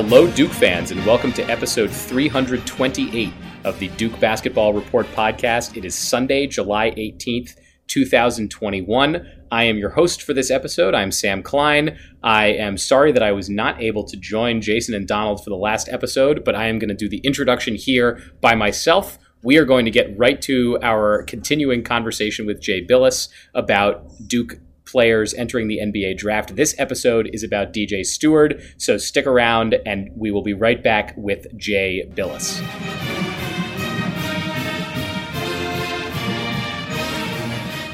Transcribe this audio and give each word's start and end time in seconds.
Hello, 0.00 0.30
Duke 0.30 0.52
fans, 0.52 0.92
and 0.92 1.04
welcome 1.04 1.32
to 1.32 1.42
episode 1.50 1.90
328 1.90 3.32
of 3.64 3.76
the 3.80 3.88
Duke 3.88 4.20
Basketball 4.20 4.72
Report 4.72 5.08
podcast. 5.08 5.76
It 5.76 5.84
is 5.84 5.92
Sunday, 5.92 6.46
July 6.46 6.92
18th, 6.92 7.56
2021. 7.88 9.28
I 9.50 9.64
am 9.64 9.76
your 9.76 9.90
host 9.90 10.22
for 10.22 10.34
this 10.34 10.52
episode. 10.52 10.94
I'm 10.94 11.10
Sam 11.10 11.42
Klein. 11.42 11.98
I 12.22 12.46
am 12.46 12.78
sorry 12.78 13.10
that 13.10 13.24
I 13.24 13.32
was 13.32 13.50
not 13.50 13.82
able 13.82 14.04
to 14.04 14.16
join 14.16 14.60
Jason 14.60 14.94
and 14.94 15.08
Donald 15.08 15.42
for 15.42 15.50
the 15.50 15.56
last 15.56 15.88
episode, 15.88 16.44
but 16.44 16.54
I 16.54 16.68
am 16.68 16.78
going 16.78 16.90
to 16.90 16.94
do 16.94 17.08
the 17.08 17.20
introduction 17.24 17.74
here 17.74 18.22
by 18.40 18.54
myself. 18.54 19.18
We 19.42 19.56
are 19.56 19.64
going 19.64 19.84
to 19.84 19.90
get 19.90 20.16
right 20.16 20.40
to 20.42 20.78
our 20.80 21.24
continuing 21.24 21.82
conversation 21.82 22.46
with 22.46 22.60
Jay 22.60 22.86
Bilas 22.86 23.30
about 23.52 24.06
Duke 24.28 24.60
players 24.88 25.34
entering 25.34 25.68
the 25.68 25.78
NBA 25.78 26.16
draft. 26.16 26.56
This 26.56 26.74
episode 26.78 27.30
is 27.32 27.42
about 27.42 27.72
DJ 27.72 28.04
Stewart, 28.04 28.60
so 28.78 28.96
stick 28.96 29.26
around 29.26 29.76
and 29.86 30.10
we 30.16 30.30
will 30.30 30.42
be 30.42 30.54
right 30.54 30.82
back 30.82 31.14
with 31.16 31.46
Jay 31.56 32.08
Bilas. 32.14 32.62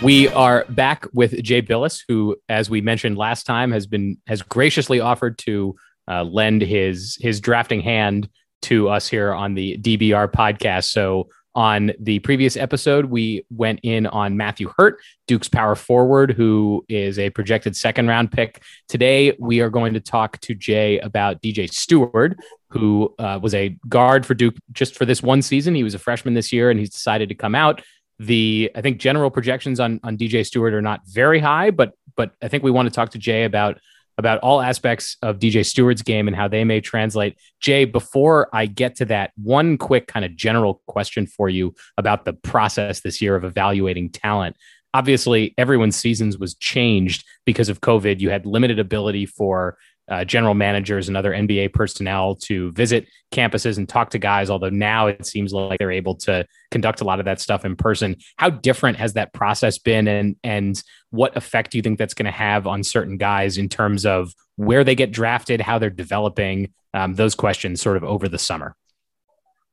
We 0.03 0.29
are 0.29 0.67
back 0.69 1.07
with 1.15 1.43
Jay 1.43 1.63
Bilas, 1.63 2.03
who, 2.07 2.37
as 2.49 2.69
we 2.69 2.83
mentioned 2.83 3.17
last 3.17 3.45
time, 3.45 3.73
has 3.73 3.87
been 3.87 4.19
has 4.27 4.43
graciously 4.43 5.01
offered 5.01 5.39
to 5.39 5.75
uh, 6.09 6.25
lend 6.25 6.61
his 6.61 7.17
his 7.21 7.41
drafting 7.41 7.81
hand 7.81 8.29
to 8.63 8.89
us 8.89 9.09
here 9.09 9.33
on 9.33 9.55
the 9.55 9.79
DBR 9.79 10.31
podcast. 10.31 10.91
So 10.91 11.29
on 11.55 11.93
the 12.01 12.19
previous 12.21 12.57
episode, 12.57 13.07
we 13.07 13.45
went 13.51 13.81
in 13.83 14.07
on 14.07 14.37
Matthew 14.37 14.73
Hurt, 14.77 14.99
Duke's 15.27 15.49
power 15.49 15.75
forward, 15.75 16.33
who 16.33 16.85
is 16.89 17.19
a 17.19 17.31
projected 17.31 17.77
second 17.77 18.09
round 18.09 18.33
pick. 18.33 18.63
Today, 18.89 19.37
we 19.39 19.61
are 19.61 19.71
going 19.71 19.95
to 19.95 20.01
talk 20.01 20.41
to 20.41 20.55
Jay 20.55 20.99
about 20.99 21.43
DJ 21.43 21.73
Stewart, 21.73 22.37
who 22.71 23.15
uh, 23.19 23.39
was 23.41 23.55
a 23.55 23.77
guard 23.89 24.27
for 24.27 24.35
Duke 24.35 24.57
just 24.73 24.97
for 24.97 25.05
this 25.05 25.23
one 25.23 25.43
season. 25.43 25.75
He 25.75 25.85
was 25.85 25.95
a 25.95 25.99
freshman 25.99 26.35
this 26.35 26.53
year, 26.53 26.71
and 26.71 26.81
he's 26.81 26.91
decided 26.91 27.29
to 27.29 27.35
come 27.35 27.55
out. 27.55 27.83
The 28.19 28.71
I 28.75 28.81
think 28.81 28.99
general 28.99 29.31
projections 29.31 29.81
on 29.81 30.01
on 30.03 30.17
DJ 30.17 30.45
Stewart 30.45 30.75
are 30.75 30.83
not 30.83 31.01
very 31.07 31.41
high, 31.41 31.71
but 31.71 31.93
but 32.17 32.33
I 32.43 32.49
think 32.49 32.63
we 32.63 32.71
want 32.71 32.87
to 32.87 32.95
talk 32.95 33.11
to 33.11 33.19
Jay 33.19 33.45
about 33.45 33.79
about 34.19 34.39
all 34.41 34.61
aspects 34.61 35.17
of 35.23 35.39
DJ 35.39 35.65
Stewart's 35.65 36.03
game 36.03 36.29
and 36.29 36.37
how 36.37 36.49
they 36.49 36.65
may 36.65 36.81
translate. 36.81 37.37
Jay, 37.61 37.85
before 37.85 38.49
I 38.53 38.67
get 38.67 38.97
to 38.97 39.05
that, 39.07 39.33
one 39.37 39.77
quick 39.77 40.07
kind 40.07 40.25
of 40.25 40.37
general 40.37 40.81
question 40.87 41.27
for 41.27 41.49
you 41.49 41.75
about 41.99 42.25
the 42.25 42.33
process 42.33 43.01
this 43.01 43.21
year 43.21 43.37
of 43.37 43.45
evaluating 43.45 44.11
talent. 44.11 44.57
Obviously, 44.93 45.55
everyone's 45.59 45.97
seasons 45.97 46.39
was 46.39 46.55
changed 46.55 47.25
because 47.45 47.69
of 47.69 47.81
COVID. 47.81 48.21
You 48.21 48.31
had 48.31 48.47
limited 48.47 48.79
ability 48.79 49.27
for 49.27 49.77
uh, 50.09 50.25
general 50.25 50.55
managers 50.55 51.09
and 51.09 51.17
other 51.17 51.33
NBA 51.33 51.73
personnel 51.73 52.35
to 52.37 52.73
visit 52.73 53.09
campuses 53.33 53.79
and 53.79 53.89
talk 53.89 54.11
to 54.11 54.19
guys. 54.19 54.51
Although 54.51 54.71
now 54.71 55.07
it 55.07 55.25
seems 55.27 55.53
like 55.53 55.79
they're 55.79 55.91
able 55.91 56.15
to 56.17 56.47
conduct 56.71 57.01
a 57.01 57.05
lot 57.05 57.19
of 57.19 57.25
that 57.25 57.41
stuff 57.41 57.65
in 57.65 57.77
person. 57.77 58.17
How 58.37 58.51
different 58.51 58.99
has 58.99 59.15
that 59.15 59.33
process 59.33 59.79
been, 59.79 60.07
and 60.09 60.37
and 60.45 60.83
what 61.11 61.37
effect 61.37 61.71
do 61.71 61.79
you 61.79 61.83
think 61.83 61.99
that's 61.99 62.15
going 62.15 62.27
to 62.27 62.33
have 62.33 62.67
on 62.67 62.83
certain 62.83 63.17
guys 63.17 63.57
in 63.59 63.69
terms 63.69 64.05
of 64.05 64.33
where 64.57 64.85
they 64.85 64.95
get 64.95 65.11
drafted, 65.11 65.61
how 65.61 65.79
they're 65.79 65.91
developing? 65.91 66.73
Um, 66.93 67.15
those 67.15 67.35
questions, 67.35 67.81
sort 67.81 67.97
of 67.97 68.05
over 68.05 68.29
the 68.29 68.39
summer. 68.39 68.77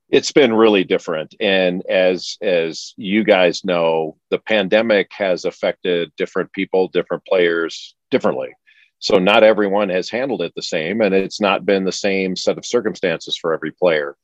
It's 0.09 0.31
been 0.31 0.53
really 0.53 0.83
different, 0.83 1.35
and 1.39 1.85
as 1.87 2.37
as 2.41 2.93
you 2.97 3.23
guys 3.23 3.63
know, 3.63 4.17
the 4.29 4.39
pandemic 4.39 5.11
has 5.11 5.45
affected 5.45 6.11
different 6.17 6.51
people, 6.51 6.87
different 6.87 7.23
players 7.25 7.95
differently 8.09 8.49
so 9.01 9.17
not 9.17 9.43
everyone 9.43 9.89
has 9.89 10.11
handled 10.11 10.43
it 10.43 10.53
the 10.55 10.61
same, 10.61 11.01
and 11.01 11.13
it's 11.13 11.41
not 11.41 11.65
been 11.65 11.83
the 11.83 11.91
same 11.91 12.35
set 12.35 12.59
of 12.59 12.65
circumstances 12.65 13.35
for 13.35 13.51
every 13.51 13.71
player. 13.71 14.15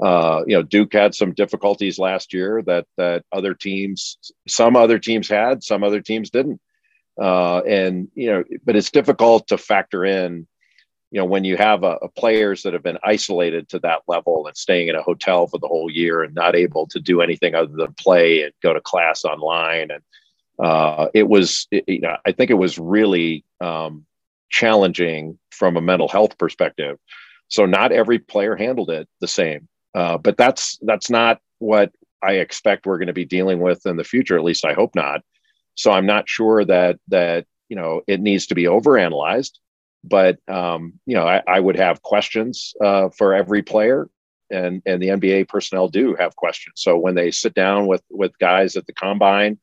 Uh, 0.00 0.42
you 0.46 0.56
know, 0.56 0.62
Duke 0.62 0.92
had 0.92 1.14
some 1.16 1.34
difficulties 1.34 1.98
last 1.98 2.32
year 2.32 2.62
that 2.62 2.86
that 2.96 3.24
other 3.32 3.54
teams, 3.54 4.16
some 4.48 4.76
other 4.76 5.00
teams 5.00 5.28
had, 5.28 5.64
some 5.64 5.82
other 5.82 6.00
teams 6.00 6.30
didn't. 6.30 6.60
Uh, 7.20 7.58
and 7.62 8.08
you 8.14 8.30
know, 8.30 8.44
but 8.64 8.76
it's 8.76 8.92
difficult 8.92 9.48
to 9.48 9.58
factor 9.58 10.04
in. 10.04 10.46
You 11.10 11.18
know, 11.18 11.26
when 11.26 11.42
you 11.42 11.56
have 11.56 11.82
a, 11.82 11.98
a 12.02 12.08
players 12.08 12.62
that 12.62 12.72
have 12.72 12.84
been 12.84 12.98
isolated 13.02 13.68
to 13.70 13.80
that 13.80 14.02
level 14.06 14.46
and 14.46 14.56
staying 14.56 14.86
in 14.86 14.94
a 14.94 15.02
hotel 15.02 15.48
for 15.48 15.58
the 15.58 15.66
whole 15.66 15.90
year 15.90 16.22
and 16.22 16.36
not 16.36 16.54
able 16.54 16.86
to 16.86 17.00
do 17.00 17.20
anything 17.20 17.56
other 17.56 17.74
than 17.74 17.94
play 17.94 18.44
and 18.44 18.52
go 18.62 18.72
to 18.72 18.80
class 18.80 19.24
online, 19.24 19.90
and 19.90 20.02
uh, 20.64 21.08
it 21.12 21.28
was, 21.28 21.66
it, 21.72 21.84
you 21.88 22.00
know, 22.00 22.16
I 22.24 22.30
think 22.30 22.50
it 22.50 22.54
was 22.54 22.78
really 22.78 23.44
um, 23.60 24.06
challenging 24.50 25.38
from 25.50 25.76
a 25.76 25.80
mental 25.80 26.08
health 26.08 26.36
perspective. 26.38 26.98
So 27.48 27.66
not 27.66 27.92
every 27.92 28.18
player 28.18 28.56
handled 28.56 28.90
it 28.90 29.08
the 29.20 29.28
same. 29.28 29.68
Uh, 29.94 30.18
but 30.18 30.36
that's 30.36 30.78
that's 30.82 31.10
not 31.10 31.40
what 31.58 31.92
I 32.22 32.34
expect 32.34 32.86
we're 32.86 32.98
going 32.98 33.08
to 33.08 33.12
be 33.12 33.24
dealing 33.24 33.60
with 33.60 33.86
in 33.86 33.96
the 33.96 34.04
future. 34.04 34.36
At 34.36 34.44
least 34.44 34.64
I 34.64 34.72
hope 34.72 34.94
not. 34.94 35.22
So 35.74 35.90
I'm 35.90 36.06
not 36.06 36.28
sure 36.28 36.64
that 36.64 36.98
that 37.08 37.46
you 37.68 37.76
know 37.76 38.02
it 38.06 38.20
needs 38.20 38.46
to 38.46 38.54
be 38.54 38.64
overanalyzed. 38.64 39.52
But 40.04 40.38
um, 40.48 40.94
you 41.06 41.14
know 41.14 41.26
I, 41.26 41.42
I 41.46 41.60
would 41.60 41.76
have 41.76 42.02
questions 42.02 42.72
uh, 42.82 43.08
for 43.10 43.34
every 43.34 43.62
player, 43.62 44.08
and 44.50 44.82
and 44.86 45.02
the 45.02 45.08
NBA 45.08 45.48
personnel 45.48 45.88
do 45.88 46.14
have 46.14 46.36
questions. 46.36 46.74
So 46.76 46.96
when 46.96 47.14
they 47.16 47.30
sit 47.30 47.54
down 47.54 47.86
with 47.86 48.02
with 48.10 48.38
guys 48.38 48.76
at 48.76 48.86
the 48.86 48.92
combine 48.92 49.58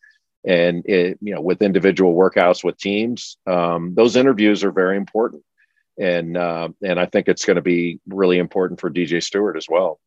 and 0.46 0.84
it, 0.86 1.18
you 1.22 1.34
know 1.34 1.42
with 1.42 1.62
individual 1.62 2.16
workouts 2.16 2.64
with 2.64 2.78
teams 2.78 3.38
um, 3.48 3.94
those 3.96 4.16
interviews 4.16 4.64
are 4.64 4.72
very 4.72 4.98
important. 4.98 5.44
And 6.00 6.38
uh, 6.38 6.70
and 6.84 7.00
i 7.00 7.06
think 7.06 7.28
it's 7.28 7.44
going 7.44 7.56
to 7.56 7.62
be 7.62 8.00
really 8.08 8.38
important 8.38 8.80
for 8.80 8.90
dj 8.90 9.24
stewart 9.24 9.58
as 9.58 9.68
well. 9.70 10.00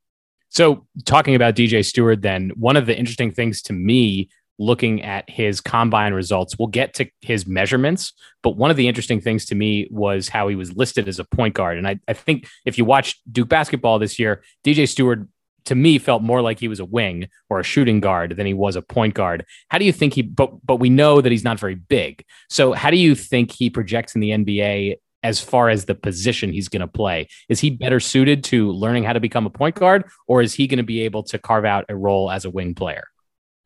So 0.48 0.86
talking 1.04 1.34
about 1.34 1.56
dj 1.56 1.84
stewart 1.84 2.22
then 2.22 2.50
one 2.54 2.76
of 2.76 2.86
the 2.86 2.96
interesting 2.96 3.32
things 3.32 3.62
to 3.62 3.72
me 3.72 4.28
looking 4.58 5.02
at 5.02 5.28
his 5.28 5.60
combine 5.60 6.12
results 6.12 6.58
we'll 6.58 6.68
get 6.68 6.92
to 6.94 7.08
his 7.22 7.46
measurements 7.46 8.12
but 8.42 8.56
one 8.56 8.70
of 8.70 8.76
the 8.76 8.86
interesting 8.86 9.20
things 9.20 9.46
to 9.46 9.54
me 9.54 9.88
was 9.90 10.28
how 10.28 10.48
he 10.48 10.54
was 10.54 10.76
listed 10.76 11.08
as 11.08 11.18
a 11.18 11.24
point 11.24 11.54
guard. 11.54 11.76
And 11.76 11.88
i, 11.88 11.98
I 12.06 12.12
think 12.12 12.46
if 12.64 12.78
you 12.78 12.84
watch 12.84 13.20
duke 13.30 13.48
basketball 13.48 13.98
this 13.98 14.18
year 14.18 14.42
dj 14.64 14.88
stewart 14.88 15.26
to 15.64 15.74
me 15.74 15.98
felt 15.98 16.22
more 16.22 16.42
like 16.42 16.58
he 16.58 16.68
was 16.68 16.80
a 16.80 16.84
wing 16.84 17.28
or 17.48 17.60
a 17.60 17.64
shooting 17.64 18.00
guard 18.00 18.36
than 18.36 18.46
he 18.46 18.54
was 18.54 18.76
a 18.76 18.82
point 18.82 19.14
guard. 19.14 19.44
How 19.68 19.78
do 19.78 19.84
you 19.84 19.92
think 19.92 20.14
he 20.14 20.22
but 20.22 20.64
but 20.64 20.76
we 20.76 20.90
know 20.90 21.20
that 21.20 21.32
he's 21.32 21.44
not 21.44 21.60
very 21.60 21.74
big. 21.74 22.24
So 22.48 22.72
how 22.72 22.90
do 22.90 22.96
you 22.96 23.14
think 23.14 23.52
he 23.52 23.70
projects 23.70 24.14
in 24.14 24.20
the 24.20 24.30
NBA 24.30 24.96
as 25.22 25.40
far 25.40 25.68
as 25.68 25.84
the 25.84 25.94
position 25.94 26.52
he's 26.52 26.68
going 26.68 26.80
to 26.80 26.88
play? 26.88 27.28
Is 27.48 27.60
he 27.60 27.70
better 27.70 28.00
suited 28.00 28.44
to 28.44 28.72
learning 28.72 29.04
how 29.04 29.12
to 29.12 29.20
become 29.20 29.46
a 29.46 29.50
point 29.50 29.76
guard 29.76 30.04
or 30.26 30.42
is 30.42 30.54
he 30.54 30.66
going 30.66 30.78
to 30.78 30.82
be 30.82 31.02
able 31.02 31.22
to 31.24 31.38
carve 31.38 31.64
out 31.64 31.84
a 31.88 31.96
role 31.96 32.30
as 32.30 32.44
a 32.44 32.50
wing 32.50 32.74
player? 32.74 33.04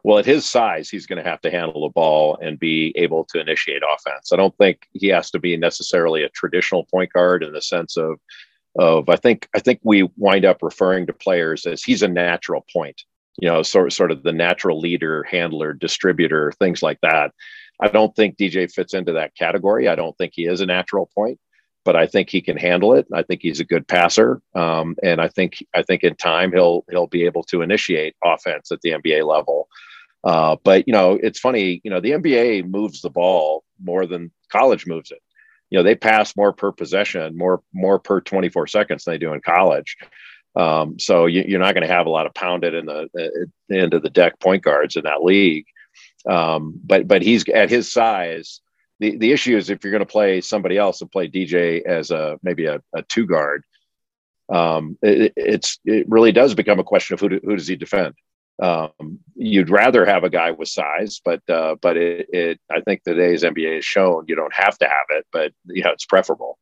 Well, 0.04 0.18
at 0.18 0.26
his 0.26 0.44
size, 0.44 0.90
he's 0.90 1.06
going 1.06 1.22
to 1.22 1.28
have 1.28 1.40
to 1.40 1.50
handle 1.50 1.80
the 1.82 1.92
ball 1.92 2.36
and 2.42 2.58
be 2.58 2.92
able 2.94 3.24
to 3.30 3.40
initiate 3.40 3.82
offense. 3.82 4.32
I 4.32 4.36
don't 4.36 4.54
think 4.58 4.86
he 4.92 5.08
has 5.08 5.30
to 5.30 5.38
be 5.38 5.56
necessarily 5.56 6.22
a 6.22 6.28
traditional 6.28 6.84
point 6.84 7.10
guard 7.10 7.42
in 7.42 7.54
the 7.54 7.62
sense 7.62 7.96
of 7.96 8.20
of 8.76 9.08
I 9.08 9.16
think 9.16 9.48
I 9.54 9.60
think 9.60 9.80
we 9.82 10.08
wind 10.16 10.44
up 10.44 10.62
referring 10.62 11.06
to 11.06 11.12
players 11.12 11.66
as 11.66 11.82
he's 11.82 12.02
a 12.02 12.08
natural 12.08 12.64
point, 12.72 13.02
you 13.38 13.48
know, 13.48 13.62
sort 13.62 13.92
sort 13.92 14.10
of 14.10 14.22
the 14.22 14.32
natural 14.32 14.80
leader, 14.80 15.22
handler, 15.24 15.72
distributor, 15.72 16.52
things 16.58 16.82
like 16.82 17.00
that. 17.02 17.32
I 17.80 17.88
don't 17.88 18.14
think 18.14 18.36
DJ 18.36 18.70
fits 18.70 18.94
into 18.94 19.12
that 19.12 19.34
category. 19.36 19.88
I 19.88 19.94
don't 19.94 20.16
think 20.16 20.32
he 20.34 20.46
is 20.46 20.60
a 20.60 20.66
natural 20.66 21.10
point, 21.14 21.38
but 21.84 21.96
I 21.96 22.06
think 22.06 22.30
he 22.30 22.40
can 22.40 22.56
handle 22.56 22.94
it. 22.94 23.06
I 23.12 23.22
think 23.22 23.42
he's 23.42 23.60
a 23.60 23.64
good 23.64 23.86
passer, 23.86 24.40
um, 24.54 24.96
and 25.02 25.20
I 25.20 25.28
think 25.28 25.64
I 25.74 25.82
think 25.82 26.02
in 26.02 26.16
time 26.16 26.52
he'll 26.52 26.84
he'll 26.90 27.06
be 27.06 27.24
able 27.24 27.44
to 27.44 27.62
initiate 27.62 28.16
offense 28.24 28.72
at 28.72 28.80
the 28.80 28.90
NBA 28.90 29.26
level. 29.26 29.68
Uh, 30.24 30.56
but 30.64 30.88
you 30.88 30.92
know, 30.92 31.18
it's 31.22 31.38
funny. 31.38 31.80
You 31.84 31.90
know, 31.90 32.00
the 32.00 32.12
NBA 32.12 32.68
moves 32.68 33.02
the 33.02 33.10
ball 33.10 33.62
more 33.82 34.06
than 34.06 34.32
college 34.50 34.86
moves 34.86 35.10
it 35.10 35.20
you 35.70 35.78
know 35.78 35.82
they 35.82 35.94
pass 35.94 36.36
more 36.36 36.52
per 36.52 36.72
possession 36.72 37.36
more 37.36 37.62
more 37.72 37.98
per 37.98 38.20
24 38.20 38.66
seconds 38.66 39.04
than 39.04 39.14
they 39.14 39.18
do 39.18 39.32
in 39.32 39.40
college. 39.40 39.96
Um, 40.56 41.00
so 41.00 41.26
you, 41.26 41.56
are 41.56 41.60
not 41.60 41.74
going 41.74 41.86
to 41.86 41.92
have 41.92 42.06
a 42.06 42.10
lot 42.10 42.26
of 42.26 42.34
pounded 42.34 42.74
in 42.74 42.86
the, 42.86 43.48
end 43.72 43.92
of 43.92 44.02
the 44.02 44.10
deck 44.10 44.38
point 44.38 44.62
guards 44.62 44.94
in 44.94 45.02
that 45.02 45.24
league. 45.24 45.66
Um, 46.28 46.78
but 46.84 47.08
but 47.08 47.22
he's 47.22 47.48
at 47.48 47.70
his 47.70 47.90
size 47.90 48.60
the, 49.00 49.16
the 49.16 49.32
issue 49.32 49.56
is 49.56 49.70
if 49.70 49.82
you're 49.82 49.90
going 49.90 50.00
to 50.00 50.06
play 50.06 50.40
somebody 50.40 50.78
else 50.78 51.00
and 51.00 51.10
play 51.10 51.28
dj 51.28 51.84
as 51.84 52.10
a 52.10 52.38
maybe 52.42 52.66
a, 52.66 52.80
a 52.94 53.02
two 53.02 53.26
guard 53.26 53.64
um, 54.48 54.98
it, 55.02 55.32
it's 55.36 55.78
it 55.84 56.08
really 56.08 56.32
does 56.32 56.54
become 56.54 56.78
a 56.78 56.84
question 56.84 57.14
of 57.14 57.20
who, 57.20 57.28
do, 57.30 57.40
who 57.42 57.56
does 57.56 57.66
he 57.66 57.76
defend 57.76 58.14
um, 58.62 59.18
you'd 59.34 59.70
rather 59.70 60.04
have 60.06 60.24
a 60.24 60.30
guy 60.30 60.52
with 60.52 60.68
size, 60.68 61.20
but 61.24 61.48
uh, 61.48 61.76
but 61.80 61.96
it, 61.96 62.28
it 62.32 62.60
I 62.70 62.80
think 62.80 63.02
today's 63.02 63.42
NBA 63.42 63.76
has 63.76 63.84
shown 63.84 64.24
you 64.28 64.36
don't 64.36 64.54
have 64.54 64.78
to 64.78 64.86
have 64.86 65.06
it, 65.10 65.26
but 65.32 65.52
you 65.66 65.82
know 65.82 65.90
it's 65.90 66.06
preferable. 66.06 66.58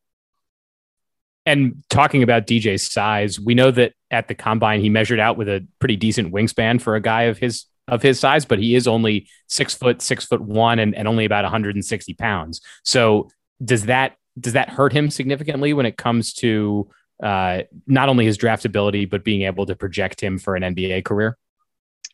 And 1.44 1.82
talking 1.90 2.22
about 2.22 2.46
DJ's 2.46 2.90
size, 2.90 3.38
we 3.38 3.54
know 3.54 3.70
that 3.72 3.94
at 4.10 4.28
the 4.28 4.34
combine 4.34 4.80
he 4.80 4.88
measured 4.88 5.18
out 5.18 5.36
with 5.36 5.48
a 5.48 5.66
pretty 5.80 5.96
decent 5.96 6.32
wingspan 6.32 6.80
for 6.80 6.94
a 6.94 7.00
guy 7.00 7.22
of 7.22 7.38
his 7.38 7.66
of 7.88 8.00
his 8.00 8.20
size, 8.20 8.44
but 8.44 8.58
he 8.58 8.74
is 8.74 8.86
only 8.86 9.28
six 9.48 9.74
foot 9.74 10.00
six 10.00 10.24
foot 10.24 10.40
one 10.40 10.78
and, 10.78 10.94
and 10.94 11.08
only 11.08 11.24
about 11.24 11.44
160 11.44 12.14
pounds. 12.14 12.60
So 12.84 13.28
does 13.62 13.86
that 13.86 14.16
does 14.40 14.54
that 14.54 14.70
hurt 14.70 14.92
him 14.92 15.10
significantly 15.10 15.72
when 15.74 15.84
it 15.84 15.98
comes 15.98 16.32
to 16.34 16.88
uh, 17.22 17.62
not 17.86 18.08
only 18.08 18.24
his 18.24 18.38
draftability 18.38 19.08
but 19.08 19.24
being 19.24 19.42
able 19.42 19.66
to 19.66 19.76
project 19.76 20.22
him 20.22 20.38
for 20.38 20.56
an 20.56 20.62
NBA 20.62 21.04
career? 21.04 21.36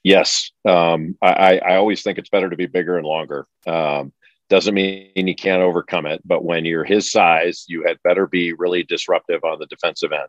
Yes, 0.04 0.50
um, 0.64 1.16
I, 1.20 1.58
I 1.58 1.76
always 1.76 2.02
think 2.02 2.18
it's 2.18 2.30
better 2.30 2.48
to 2.48 2.56
be 2.56 2.66
bigger 2.66 2.96
and 2.98 3.06
longer. 3.06 3.46
Um, 3.66 4.12
doesn't 4.48 4.74
mean 4.74 5.10
you 5.14 5.34
can't 5.34 5.62
overcome 5.62 6.06
it, 6.06 6.22
but 6.24 6.44
when 6.44 6.64
you're 6.64 6.84
his 6.84 7.10
size, 7.10 7.64
you 7.68 7.82
had 7.84 8.02
better 8.02 8.26
be 8.26 8.52
really 8.54 8.82
disruptive 8.82 9.44
on 9.44 9.58
the 9.58 9.66
defensive 9.66 10.12
end, 10.12 10.28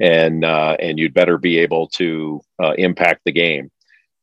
and 0.00 0.44
uh, 0.44 0.76
and 0.80 0.98
you'd 0.98 1.14
better 1.14 1.38
be 1.38 1.58
able 1.58 1.86
to 1.88 2.40
uh, 2.62 2.72
impact 2.72 3.20
the 3.24 3.32
game. 3.32 3.70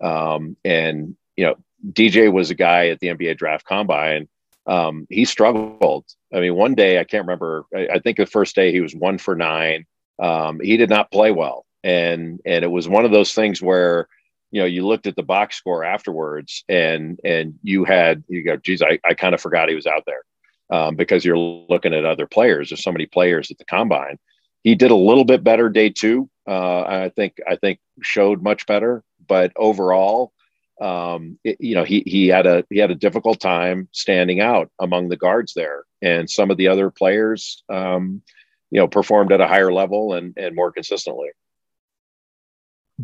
Um, 0.01 0.57
and 0.65 1.15
you 1.37 1.45
know, 1.45 1.55
DJ 1.91 2.31
was 2.31 2.49
a 2.49 2.55
guy 2.55 2.87
at 2.87 2.99
the 2.99 3.07
NBA 3.07 3.37
Draft 3.37 3.65
Combine. 3.65 4.27
Um, 4.67 5.07
he 5.09 5.25
struggled. 5.25 6.05
I 6.33 6.39
mean, 6.39 6.55
one 6.55 6.75
day 6.75 6.99
I 6.99 7.03
can't 7.03 7.25
remember. 7.25 7.65
I, 7.75 7.87
I 7.93 7.99
think 7.99 8.17
the 8.17 8.25
first 8.25 8.55
day 8.55 8.71
he 8.71 8.81
was 8.81 8.93
one 8.95 9.17
for 9.17 9.35
nine. 9.35 9.85
Um, 10.19 10.59
he 10.59 10.75
did 10.75 10.89
not 10.89 11.11
play 11.11 11.31
well, 11.31 11.65
and 11.83 12.41
and 12.45 12.65
it 12.65 12.71
was 12.71 12.89
one 12.89 13.05
of 13.05 13.11
those 13.11 13.33
things 13.33 13.61
where 13.61 14.07
you 14.51 14.61
know 14.61 14.65
you 14.65 14.85
looked 14.85 15.07
at 15.07 15.15
the 15.15 15.23
box 15.23 15.55
score 15.55 15.83
afterwards, 15.83 16.63
and 16.69 17.19
and 17.23 17.55
you 17.63 17.85
had 17.85 18.23
you 18.27 18.43
go, 18.43 18.57
geez, 18.57 18.81
I, 18.81 18.99
I 19.05 19.13
kind 19.13 19.33
of 19.33 19.41
forgot 19.41 19.69
he 19.69 19.75
was 19.75 19.87
out 19.87 20.03
there 20.05 20.23
um, 20.71 20.95
because 20.95 21.25
you're 21.25 21.37
looking 21.37 21.93
at 21.93 22.05
other 22.05 22.27
players. 22.27 22.69
There's 22.69 22.83
so 22.83 22.91
many 22.91 23.05
players 23.05 23.49
at 23.51 23.57
the 23.57 23.65
combine. 23.65 24.17
He 24.63 24.75
did 24.75 24.91
a 24.91 24.95
little 24.95 25.25
bit 25.25 25.43
better 25.43 25.69
day 25.69 25.89
two. 25.89 26.29
Uh, 26.47 26.81
I 26.81 27.11
think 27.15 27.37
I 27.47 27.55
think 27.55 27.79
showed 28.01 28.43
much 28.43 28.65
better, 28.65 29.03
but 29.27 29.51
overall, 29.55 30.33
um, 30.81 31.37
it, 31.43 31.57
you 31.59 31.75
know, 31.75 31.83
he 31.83 32.03
he 32.05 32.27
had 32.27 32.45
a 32.45 32.65
he 32.69 32.79
had 32.79 32.91
a 32.91 32.95
difficult 32.95 33.39
time 33.39 33.87
standing 33.91 34.41
out 34.41 34.69
among 34.79 35.09
the 35.09 35.17
guards 35.17 35.53
there, 35.53 35.85
and 36.01 36.29
some 36.29 36.51
of 36.51 36.57
the 36.57 36.67
other 36.67 36.89
players, 36.89 37.63
um, 37.69 38.21
you 38.69 38.79
know, 38.79 38.87
performed 38.87 39.31
at 39.31 39.41
a 39.41 39.47
higher 39.47 39.71
level 39.71 40.13
and 40.13 40.33
and 40.37 40.55
more 40.55 40.71
consistently. 40.71 41.29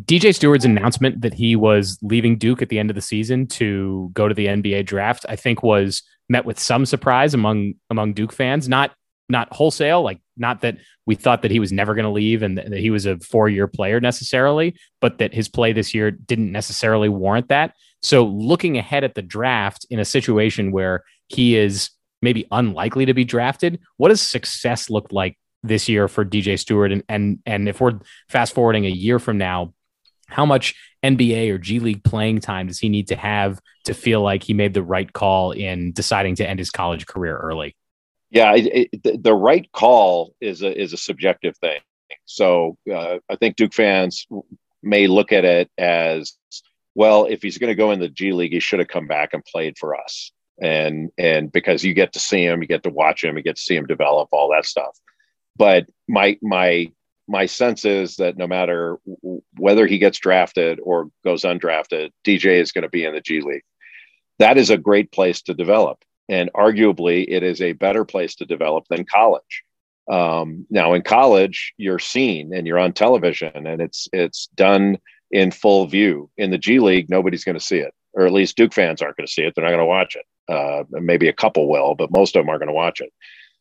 DJ 0.04 0.34
Stewart's 0.34 0.64
announcement 0.64 1.22
that 1.22 1.34
he 1.34 1.56
was 1.56 1.98
leaving 2.02 2.38
Duke 2.38 2.62
at 2.62 2.68
the 2.68 2.78
end 2.78 2.90
of 2.90 2.94
the 2.94 3.02
season 3.02 3.46
to 3.48 4.10
go 4.12 4.28
to 4.28 4.34
the 4.34 4.46
NBA 4.46 4.86
draft, 4.86 5.24
I 5.28 5.36
think, 5.36 5.62
was 5.62 6.02
met 6.28 6.44
with 6.44 6.58
some 6.58 6.86
surprise 6.86 7.34
among 7.34 7.74
among 7.90 8.12
Duke 8.12 8.32
fans. 8.32 8.68
Not 8.68 8.92
not 9.28 9.52
wholesale, 9.52 10.02
like 10.02 10.20
not 10.36 10.62
that 10.62 10.78
we 11.06 11.14
thought 11.14 11.42
that 11.42 11.50
he 11.50 11.60
was 11.60 11.72
never 11.72 11.94
going 11.94 12.04
to 12.04 12.10
leave 12.10 12.42
and 12.42 12.56
that 12.56 12.72
he 12.72 12.90
was 12.90 13.06
a 13.06 13.18
four 13.18 13.48
year 13.48 13.66
player 13.66 14.00
necessarily, 14.00 14.74
but 15.00 15.18
that 15.18 15.34
his 15.34 15.48
play 15.48 15.72
this 15.72 15.94
year 15.94 16.10
didn't 16.10 16.52
necessarily 16.52 17.08
warrant 17.08 17.48
that. 17.48 17.74
So 18.02 18.24
looking 18.24 18.78
ahead 18.78 19.04
at 19.04 19.14
the 19.14 19.22
draft 19.22 19.86
in 19.90 19.98
a 19.98 20.04
situation 20.04 20.72
where 20.72 21.02
he 21.28 21.56
is 21.56 21.90
maybe 22.22 22.46
unlikely 22.50 23.06
to 23.06 23.14
be 23.14 23.24
drafted, 23.24 23.80
what 23.96 24.08
does 24.08 24.20
success 24.20 24.88
look 24.88 25.08
like 25.12 25.36
this 25.62 25.88
year 25.88 26.08
for 26.08 26.24
DJ 26.24 26.58
Stewart? 26.58 26.92
And 26.92 27.02
and 27.08 27.38
and 27.44 27.68
if 27.68 27.80
we're 27.80 27.98
fast 28.28 28.54
forwarding 28.54 28.86
a 28.86 28.90
year 28.90 29.18
from 29.18 29.36
now, 29.36 29.74
how 30.28 30.46
much 30.46 30.74
NBA 31.02 31.50
or 31.50 31.58
G 31.58 31.80
League 31.80 32.04
playing 32.04 32.40
time 32.40 32.66
does 32.68 32.78
he 32.78 32.88
need 32.88 33.08
to 33.08 33.16
have 33.16 33.60
to 33.84 33.94
feel 33.94 34.20
like 34.20 34.42
he 34.42 34.54
made 34.54 34.74
the 34.74 34.82
right 34.82 35.12
call 35.12 35.52
in 35.52 35.92
deciding 35.92 36.36
to 36.36 36.48
end 36.48 36.58
his 36.58 36.70
college 36.70 37.06
career 37.06 37.36
early? 37.36 37.74
Yeah, 38.30 38.54
it, 38.54 38.90
it, 38.92 39.22
the 39.22 39.34
right 39.34 39.70
call 39.72 40.34
is 40.40 40.62
a 40.62 40.78
is 40.78 40.92
a 40.92 40.98
subjective 40.98 41.56
thing. 41.58 41.80
So 42.26 42.76
uh, 42.92 43.18
I 43.28 43.36
think 43.36 43.56
Duke 43.56 43.74
fans 43.74 44.26
may 44.82 45.06
look 45.06 45.32
at 45.32 45.44
it 45.44 45.70
as 45.78 46.34
well. 46.94 47.24
If 47.24 47.42
he's 47.42 47.58
going 47.58 47.68
to 47.68 47.74
go 47.74 47.90
in 47.90 48.00
the 48.00 48.08
G 48.08 48.32
League, 48.32 48.52
he 48.52 48.60
should 48.60 48.80
have 48.80 48.88
come 48.88 49.06
back 49.06 49.32
and 49.32 49.44
played 49.44 49.78
for 49.78 49.98
us. 49.98 50.30
And 50.60 51.10
and 51.16 51.50
because 51.50 51.84
you 51.84 51.94
get 51.94 52.12
to 52.14 52.18
see 52.18 52.44
him, 52.44 52.60
you 52.60 52.68
get 52.68 52.82
to 52.82 52.90
watch 52.90 53.24
him, 53.24 53.36
you 53.36 53.42
get 53.42 53.56
to 53.56 53.62
see 53.62 53.76
him 53.76 53.86
develop 53.86 54.28
all 54.32 54.50
that 54.50 54.66
stuff. 54.66 54.98
But 55.56 55.86
my 56.06 56.36
my 56.42 56.90
my 57.28 57.46
sense 57.46 57.84
is 57.84 58.16
that 58.16 58.36
no 58.36 58.46
matter 58.46 58.98
whether 59.56 59.86
he 59.86 59.98
gets 59.98 60.18
drafted 60.18 60.80
or 60.82 61.10
goes 61.24 61.42
undrafted, 61.42 62.10
DJ 62.24 62.60
is 62.60 62.72
going 62.72 62.82
to 62.82 62.88
be 62.88 63.04
in 63.04 63.14
the 63.14 63.20
G 63.20 63.40
League. 63.40 63.64
That 64.38 64.56
is 64.56 64.70
a 64.70 64.78
great 64.78 65.12
place 65.12 65.42
to 65.42 65.54
develop 65.54 66.04
and 66.28 66.52
arguably 66.52 67.24
it 67.28 67.42
is 67.42 67.60
a 67.60 67.72
better 67.72 68.04
place 68.04 68.34
to 68.36 68.44
develop 68.44 68.84
than 68.88 69.04
college. 69.04 69.64
Um, 70.10 70.66
now 70.70 70.94
in 70.94 71.02
college, 71.02 71.74
you're 71.76 71.98
seen 71.98 72.54
and 72.54 72.66
you're 72.66 72.78
on 72.78 72.92
television, 72.92 73.66
and 73.66 73.80
it's 73.80 74.08
it's 74.12 74.48
done 74.54 74.98
in 75.30 75.50
full 75.50 75.86
view. 75.86 76.30
In 76.36 76.50
the 76.50 76.58
G 76.58 76.80
League, 76.80 77.10
nobody's 77.10 77.44
going 77.44 77.58
to 77.58 77.64
see 77.64 77.78
it, 77.78 77.94
or 78.12 78.26
at 78.26 78.32
least 78.32 78.56
Duke 78.56 78.72
fans 78.72 79.02
aren't 79.02 79.16
going 79.16 79.26
to 79.26 79.32
see 79.32 79.42
it. 79.42 79.54
They're 79.54 79.64
not 79.64 79.70
going 79.70 79.80
to 79.80 79.86
watch 79.86 80.16
it. 80.16 80.24
Uh, 80.48 80.84
maybe 80.90 81.28
a 81.28 81.34
couple 81.34 81.68
will, 81.68 81.94
but 81.94 82.10
most 82.10 82.34
of 82.34 82.40
them 82.40 82.48
aren't 82.48 82.60
going 82.60 82.68
to 82.68 82.74
watch 82.74 83.00
it. 83.00 83.12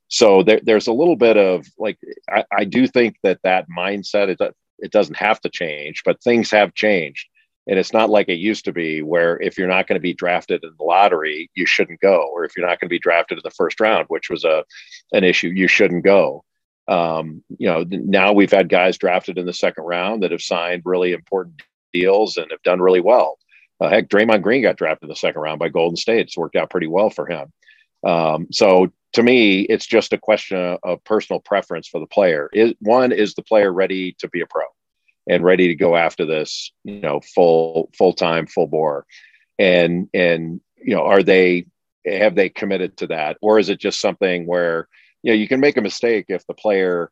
So 0.09 0.43
there, 0.43 0.61
there's 0.63 0.87
a 0.87 0.93
little 0.93 1.15
bit 1.15 1.37
of 1.37 1.67
like 1.77 1.97
I, 2.29 2.45
I 2.51 2.63
do 2.63 2.87
think 2.87 3.17
that 3.23 3.39
that 3.43 3.67
mindset 3.69 4.29
it 4.29 4.55
it 4.79 4.91
doesn't 4.91 5.17
have 5.17 5.41
to 5.41 5.49
change, 5.49 6.03
but 6.05 6.21
things 6.21 6.51
have 6.51 6.73
changed. 6.73 7.27
And 7.69 7.77
it's 7.77 7.91
not 7.91 8.09
like 8.09 8.29
it 8.29 8.35
used 8.35 8.63
to 8.65 8.71
be 8.71 9.01
where 9.01 9.41
if 9.41 9.57
you're 9.57 9.67
not 9.67 9.87
going 9.87 9.97
to 9.97 10.01
be 10.01 10.13
drafted 10.13 10.63
in 10.63 10.71
the 10.77 10.83
lottery, 10.85 11.51
you 11.53 11.65
shouldn't 11.65 11.99
go. 11.99 12.29
Or 12.33 12.45
if 12.45 12.55
you're 12.55 12.65
not 12.65 12.79
going 12.79 12.87
to 12.87 12.93
be 12.93 12.99
drafted 12.99 13.37
in 13.37 13.41
the 13.43 13.51
first 13.51 13.81
round, 13.81 14.05
which 14.07 14.29
was 14.29 14.45
a 14.45 14.63
an 15.11 15.23
issue, 15.23 15.49
you 15.49 15.67
shouldn't 15.67 16.05
go. 16.05 16.45
Um, 16.87 17.43
you 17.57 17.67
know, 17.67 17.83
now 17.89 18.31
we've 18.31 18.51
had 18.51 18.69
guys 18.69 18.97
drafted 18.97 19.37
in 19.37 19.45
the 19.45 19.53
second 19.53 19.83
round 19.83 20.23
that 20.23 20.31
have 20.31 20.41
signed 20.41 20.83
really 20.85 21.11
important 21.11 21.61
deals 21.91 22.37
and 22.37 22.49
have 22.51 22.63
done 22.63 22.79
really 22.79 23.01
well. 23.01 23.37
Uh, 23.81 23.89
heck, 23.89 24.07
Draymond 24.07 24.41
Green 24.41 24.61
got 24.61 24.77
drafted 24.77 25.03
in 25.03 25.09
the 25.09 25.15
second 25.15 25.41
round 25.41 25.59
by 25.59 25.67
Golden 25.67 25.97
State. 25.97 26.21
It's 26.21 26.37
worked 26.37 26.55
out 26.55 26.69
pretty 26.69 26.87
well 26.87 27.09
for 27.09 27.27
him. 27.27 27.51
Um, 28.03 28.47
so 28.51 28.91
to 29.13 29.23
me, 29.23 29.61
it's 29.61 29.85
just 29.85 30.13
a 30.13 30.17
question 30.17 30.77
of, 30.83 31.03
personal 31.03 31.39
preference 31.39 31.87
for 31.87 31.99
the 31.99 32.07
player. 32.07 32.49
Is 32.53 32.73
one 32.79 33.11
is 33.11 33.33
the 33.33 33.43
player 33.43 33.71
ready 33.71 34.15
to 34.19 34.27
be 34.27 34.41
a 34.41 34.45
pro? 34.45 34.63
and 35.27 35.43
ready 35.43 35.67
to 35.67 35.75
go 35.75 35.95
after 35.95 36.25
this, 36.25 36.71
you 36.83 37.01
know, 37.01 37.19
full 37.19 37.89
full 37.97 38.13
time, 38.13 38.47
full 38.47 38.67
bore. 38.67 39.05
And 39.59 40.09
and 40.13 40.61
you 40.77 40.95
know, 40.95 41.03
are 41.03 41.23
they 41.23 41.67
have 42.05 42.35
they 42.35 42.49
committed 42.49 42.97
to 42.97 43.07
that, 43.07 43.37
or 43.41 43.59
is 43.59 43.69
it 43.69 43.79
just 43.79 43.99
something 43.99 44.45
where 44.45 44.87
you 45.23 45.31
know 45.31 45.37
you 45.37 45.47
can 45.47 45.59
make 45.59 45.77
a 45.77 45.81
mistake 45.81 46.25
if 46.29 46.45
the 46.47 46.53
player 46.53 47.11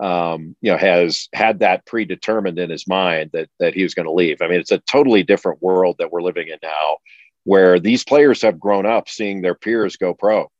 um, 0.00 0.54
you 0.60 0.70
know 0.70 0.78
has 0.78 1.28
had 1.32 1.60
that 1.60 1.86
predetermined 1.86 2.58
in 2.58 2.70
his 2.70 2.86
mind 2.86 3.30
that 3.32 3.48
that 3.58 3.74
he 3.74 3.82
was 3.82 3.94
going 3.94 4.06
to 4.06 4.12
leave. 4.12 4.40
I 4.40 4.48
mean, 4.48 4.60
it's 4.60 4.72
a 4.72 4.78
totally 4.78 5.22
different 5.22 5.62
world 5.62 5.96
that 5.98 6.12
we're 6.12 6.22
living 6.22 6.48
in 6.48 6.58
now, 6.62 6.98
where 7.44 7.80
these 7.80 8.04
players 8.04 8.42
have 8.42 8.60
grown 8.60 8.86
up 8.86 9.08
seeing 9.08 9.42
their 9.42 9.54
peers 9.54 9.96
go 9.96 10.14
pro. 10.14 10.50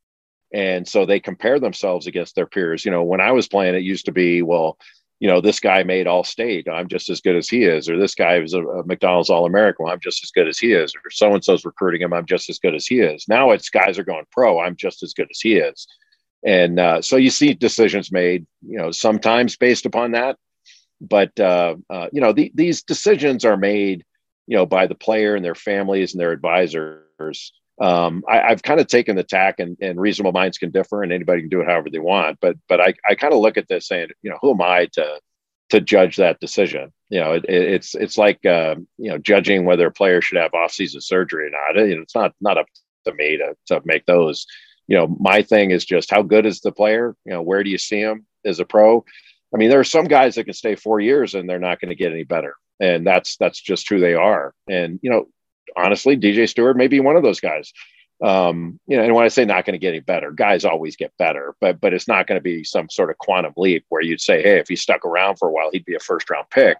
And 0.53 0.87
so 0.87 1.05
they 1.05 1.21
compare 1.21 1.59
themselves 1.59 2.07
against 2.07 2.35
their 2.35 2.47
peers. 2.47 2.85
You 2.85 2.91
know, 2.91 3.03
when 3.03 3.21
I 3.21 3.33
was 3.33 3.49
playing, 3.49 3.75
it 3.75 3.83
used 3.83 4.07
to 4.07 4.13
be, 4.13 4.43
well, 4.43 4.79
you 5.19 5.29
know, 5.29 5.41
this 5.41 5.61
guy 5.61 5.83
made 5.83 6.07
all 6.07 6.25
state. 6.25 6.69
I'm 6.69 6.89
just 6.89 7.09
as 7.09 7.21
good 7.21 7.37
as 7.37 7.49
he 7.49 7.65
is. 7.65 7.89
Or 7.89 7.99
this 7.99 8.15
guy 8.15 8.39
was 8.39 8.53
a, 8.53 8.63
a 8.63 8.87
McDonald's 8.87 9.31
All 9.31 9.47
American. 9.47 9.87
I'm 9.89 10.01
just 10.01 10.23
as 10.23 10.31
good 10.31 10.47
as 10.47 10.59
he 10.59 10.73
is. 10.73 10.95
Or 10.95 11.11
so 11.11 11.33
and 11.33 11.43
so's 11.43 11.65
recruiting 11.65 12.03
him. 12.03 12.13
I'm 12.13 12.27
just 12.27 12.51
as 12.51 12.59
good 12.59 12.75
as 12.75 12.87
he 12.87 13.01
is. 13.01 13.25
Now 13.29 13.51
it's 13.51 13.71
guys 13.71 13.99
are 13.99 14.05
going 14.05 14.25
pro. 14.31 14.61
I'm 14.61 14.77
just 14.77 15.03
as 15.03 15.15
good 15.15 15.29
as 15.31 15.41
he 15.41 15.57
is. 15.57 15.87
And 16.45 16.79
uh, 16.79 17.03
so 17.03 17.17
you 17.17 17.31
see 17.31 17.55
decisions 17.55 18.13
made, 18.13 18.47
you 18.65 18.79
know, 18.79 18.91
sometimes 18.91 19.57
based 19.57 19.87
upon 19.87 20.13
that. 20.13 20.37
But, 21.01 21.39
uh, 21.41 21.77
uh, 21.91 22.09
you 22.13 22.21
know, 22.21 22.33
the, 22.33 22.53
these 22.55 22.83
decisions 22.83 23.45
are 23.45 23.57
made, 23.57 24.05
you 24.47 24.57
know, 24.57 24.67
by 24.67 24.87
the 24.87 24.95
player 24.95 25.35
and 25.35 25.45
their 25.45 25.55
families 25.55 26.13
and 26.13 26.21
their 26.21 26.33
advisors 26.33 27.53
um, 27.81 28.25
I, 28.29 28.49
have 28.49 28.63
kind 28.63 28.81
of 28.81 28.87
taken 28.87 29.17
the 29.17 29.23
tack 29.23 29.57
and, 29.59 29.77
and, 29.81 30.01
reasonable 30.01 30.33
minds 30.33 30.57
can 30.57 30.71
differ 30.71 31.03
and 31.03 31.13
anybody 31.13 31.43
can 31.43 31.51
do 31.51 31.61
it 31.61 31.67
however 31.67 31.91
they 31.91 31.99
want. 31.99 32.39
But 32.41 32.57
but 32.69 32.81
I, 32.81 32.95
I 33.09 33.15
kind 33.15 33.35
of 33.35 33.41
look 33.41 33.59
at 33.59 33.69
this 33.69 33.87
saying, 33.87 34.09
you 34.23 34.31
know, 34.31 34.39
who 34.41 34.53
am 34.53 34.63
I 34.63 34.87
to 34.95 35.21
to 35.71 35.81
judge 35.81 36.17
that 36.17 36.41
decision? 36.41 36.93
You 37.11 37.21
know, 37.21 37.33
it, 37.33 37.45
it's 37.49 37.95
it's 37.95 38.17
like 38.17 38.45
uh, 38.47 38.77
you 38.97 39.11
know 39.11 39.19
judging 39.19 39.65
whether 39.65 39.87
a 39.87 39.93
player 39.93 40.23
should 40.23 40.39
have 40.39 40.55
off 40.55 40.73
season 40.73 41.01
surgery 41.01 41.49
or 41.49 41.51
not. 41.51 41.77
Know, 41.77 42.03
it's 42.03 42.15
not 42.15 42.33
not 42.41 42.59
up 42.59 42.67
to 43.05 43.15
me 43.15 43.37
to 43.37 43.55
to 43.67 43.83
make 43.85 44.07
those. 44.07 44.47
You 44.89 44.97
know, 44.97 45.17
my 45.19 45.43
thing 45.43 45.73
is 45.73 45.85
just 45.85 46.11
how 46.11 46.23
good 46.23 46.47
is 46.47 46.61
the 46.61 46.73
player? 46.73 47.17
You 47.25 47.33
know, 47.33 47.43
where 47.43 47.63
do 47.65 47.71
you 47.71 47.79
see 47.79 48.01
him 48.01 48.25
as 48.45 48.61
a 48.61 48.65
pro? 48.65 49.05
I 49.53 49.59
mean, 49.59 49.69
there 49.69 49.81
are 49.81 49.85
some 49.85 50.05
guys 50.05 50.37
that 50.37 50.45
can 50.45 50.55
stay 50.55 50.77
four 50.77 51.01
years 51.01 51.35
and 51.35 51.49
they're 51.49 51.59
not 51.59 51.81
going 51.81 51.89
to 51.89 51.97
get 51.97 52.13
any 52.13 52.25
better, 52.25 52.55
and 52.81 53.07
that's 53.07 53.37
that's 53.37 53.61
just 53.61 53.89
who 53.89 54.01
they 54.01 54.15
are. 54.15 54.55
And 54.69 54.99
you 55.03 55.11
know, 55.11 55.27
honestly, 55.77 56.17
DJ 56.17 56.49
Stewart 56.49 56.77
may 56.77 56.89
be 56.89 57.01
one 57.01 57.17
of 57.17 57.23
those 57.23 57.41
guys. 57.41 57.73
Um, 58.23 58.81
you 58.87 58.97
know, 58.97 59.03
and 59.03 59.15
when 59.15 59.25
I 59.25 59.29
say 59.29 59.45
not 59.45 59.67
going 59.67 59.75
to 59.75 59.79
get 59.79 59.91
any 59.91 60.01
better, 60.01 60.31
guys 60.31 60.65
always 60.65 60.97
get 60.97 61.13
better, 61.19 61.55
but 61.61 61.81
but 61.81 61.93
it's 61.93 62.09
not 62.09 62.27
going 62.27 62.39
to 62.39 62.43
be 62.43 62.65
some 62.65 62.89
sort 62.89 63.11
of 63.11 63.19
quantum 63.19 63.53
leap 63.57 63.85
where 63.91 64.03
you'd 64.03 64.21
say, 64.21 64.43
hey, 64.43 64.59
if 64.59 64.69
he 64.69 64.77
stuck 64.77 65.05
around 65.05 65.37
for 65.37 65.49
a 65.49 65.53
while, 65.53 65.71
he'd 65.71 65.85
be 65.85 65.95
a 65.95 66.01
first 66.01 66.31
round 66.31 66.49
pick. 66.51 66.79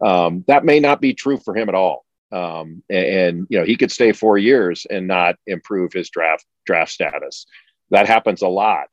Um, 0.00 0.44
that 0.46 0.64
may 0.64 0.80
not 0.80 1.00
be 1.00 1.12
true 1.12 1.36
for 1.36 1.54
him 1.54 1.68
at 1.68 1.74
all. 1.74 2.06
Um, 2.32 2.82
and, 2.88 3.06
and, 3.06 3.46
you 3.50 3.58
know, 3.58 3.64
he 3.64 3.76
could 3.76 3.90
stay 3.90 4.12
four 4.12 4.38
years 4.38 4.86
and 4.88 5.06
not 5.06 5.36
improve 5.46 5.92
his 5.92 6.08
draft 6.10 6.46
draft 6.64 6.92
status. 6.92 7.46
That 7.90 8.06
happens 8.06 8.42
a 8.42 8.48
lot. 8.48 8.86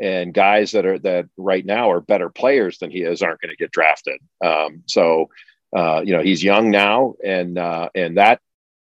And 0.00 0.32
guys 0.34 0.72
that 0.72 0.86
are 0.86 0.98
that 1.00 1.26
right 1.36 1.64
now 1.64 1.90
are 1.90 2.00
better 2.00 2.28
players 2.28 2.78
than 2.78 2.90
he 2.90 3.02
is 3.02 3.22
aren't 3.22 3.40
going 3.40 3.50
to 3.50 3.56
get 3.56 3.70
drafted. 3.70 4.20
Um, 4.44 4.82
so 4.86 5.28
uh, 5.76 6.02
you 6.04 6.12
know 6.16 6.22
he's 6.22 6.42
young 6.42 6.70
now, 6.70 7.14
and 7.24 7.58
uh, 7.58 7.90
and 7.94 8.16
that 8.16 8.40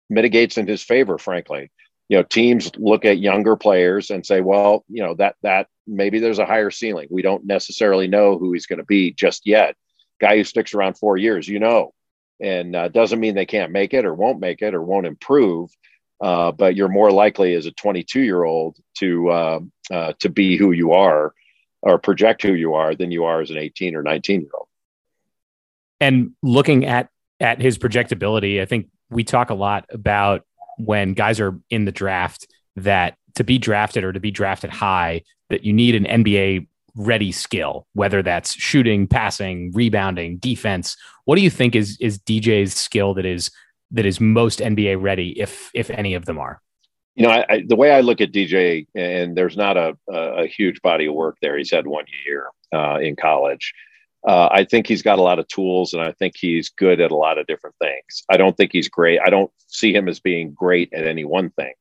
mitigates 0.10 0.58
in 0.58 0.68
his 0.68 0.84
favor, 0.84 1.18
frankly. 1.18 1.72
you 2.10 2.18
know 2.18 2.24
teams 2.24 2.72
look 2.78 3.06
at 3.06 3.20
younger 3.20 3.56
players 3.56 4.12
and 4.12 4.26
say 4.26 4.40
well 4.42 4.86
you 4.88 5.02
know 5.04 5.16
that 5.16 5.36
that 5.42 5.68
maybe 5.88 6.20
there's 6.20 6.40
a 6.40 6.46
higher 6.46 6.72
ceiling. 6.72 7.08
We 7.10 7.22
don't 7.22 7.46
necessarily 7.46 8.08
know 8.08 8.38
who 8.38 8.54
he's 8.54 8.68
going 8.68 8.80
to 8.80 8.86
be 8.86 9.12
just 9.12 9.46
yet. 9.46 9.76
Guy 10.20 10.38
who 10.38 10.44
sticks 10.44 10.74
around 10.74 10.98
four 10.98 11.18
years 11.18 11.48
you 11.48 11.60
know. 11.60 11.94
And 12.42 12.76
uh, 12.76 12.90
doesn't 12.90 13.22
mean 13.22 13.34
they 13.34 13.46
can't 13.46 13.72
make 13.72 13.94
it 13.94 14.06
or 14.06 14.14
won't 14.14 14.42
make 14.42 14.62
it 14.62 14.76
or 14.76 14.82
won't 14.82 15.06
improve 15.08 15.70
uh, 16.22 16.52
but 16.52 16.76
you're 16.76 16.90
more 16.90 17.12
likely 17.12 17.54
as 17.54 17.66
a 17.66 17.72
22 17.72 18.22
year 18.22 18.44
old 18.44 18.78
to 18.98 19.30
uh, 19.30 19.60
uh, 19.92 20.14
to 20.20 20.30
be 20.30 20.58
who 20.58 20.72
you 20.72 20.94
are 20.94 21.34
or 21.82 21.98
project 21.98 22.42
who 22.42 22.54
you 22.54 22.74
are 22.74 22.96
than 22.96 23.12
you 23.12 23.26
are 23.26 23.42
as 23.42 23.52
an 23.52 23.58
18 23.58 23.96
or 23.96 24.04
19 24.04 24.42
year 24.42 24.50
old 24.58 24.68
and 26.00 26.32
looking 26.42 26.86
at 26.86 27.10
at 27.40 27.62
his 27.62 27.78
projectability 27.78 28.62
i 28.62 28.66
think 28.66 28.88
we 29.16 29.24
talk 29.24 29.50
a 29.50 29.56
lot 29.56 29.86
about 29.90 30.46
when 30.78 31.14
guys 31.14 31.40
are 31.40 31.58
in 31.70 31.86
the 31.86 31.92
draft 31.92 32.48
that 32.76 33.18
to 33.36 33.44
be 33.44 33.58
drafted 33.58 34.04
or 34.04 34.12
to 34.12 34.20
be 34.20 34.32
drafted 34.32 34.70
high, 34.70 35.22
that 35.50 35.64
you 35.64 35.74
need 35.74 35.96
an 35.96 36.24
NBA 36.24 36.68
ready 36.96 37.32
skill, 37.32 37.88
whether 37.94 38.22
that's 38.22 38.54
shooting, 38.54 39.08
passing, 39.08 39.72
rebounding, 39.74 40.38
defense. 40.38 40.96
What 41.26 41.36
do 41.36 41.42
you 41.42 41.50
think 41.50 41.76
is 41.76 41.98
is 42.00 42.20
DJ's 42.20 42.74
skill 42.74 43.14
that 43.16 43.26
is 43.26 43.52
that 43.92 44.06
is 44.06 44.20
most 44.20 44.60
NBA 44.60 45.02
ready, 45.02 45.40
if 45.40 45.72
if 45.74 45.90
any 45.90 46.14
of 46.14 46.26
them 46.26 46.38
are? 46.38 46.62
You 47.16 47.26
know, 47.26 47.32
I, 47.32 47.46
I, 47.50 47.64
the 47.66 47.78
way 47.78 47.92
I 47.92 48.02
look 48.02 48.20
at 48.20 48.34
DJ, 48.34 48.88
and 48.94 49.38
there's 49.38 49.56
not 49.56 49.78
a, 49.78 49.96
a, 50.10 50.48
huge 50.48 50.82
body 50.82 51.06
of 51.06 51.14
work 51.14 51.38
there. 51.42 51.58
He's 51.58 51.72
had 51.72 51.88
one 51.88 52.04
year 52.26 52.48
uh, 52.74 53.00
in 53.00 53.16
college. 53.16 53.74
Uh, 54.26 54.50
I 54.52 54.66
think 54.66 54.88
he's 54.88 55.04
got 55.04 55.20
a 55.20 55.24
lot 55.24 55.38
of 55.38 55.48
tools, 55.48 55.94
and 55.94 56.02
I 56.02 56.12
think 56.14 56.34
he's 56.36 56.70
good 56.70 57.00
at 57.00 57.12
a 57.12 57.16
lot 57.16 57.38
of 57.38 57.46
different 57.46 57.76
things. 57.80 58.24
I 58.30 58.38
don't 58.38 58.58
think 58.58 58.72
he's 58.72 58.90
great. 58.90 59.20
I 59.24 59.30
don't 59.30 59.52
see 59.68 59.94
him 59.94 60.10
as 60.10 60.20
being 60.20 60.52
great 60.52 60.92
at 60.94 61.06
any 61.06 61.26
one 61.26 61.52
thing. 61.52 61.74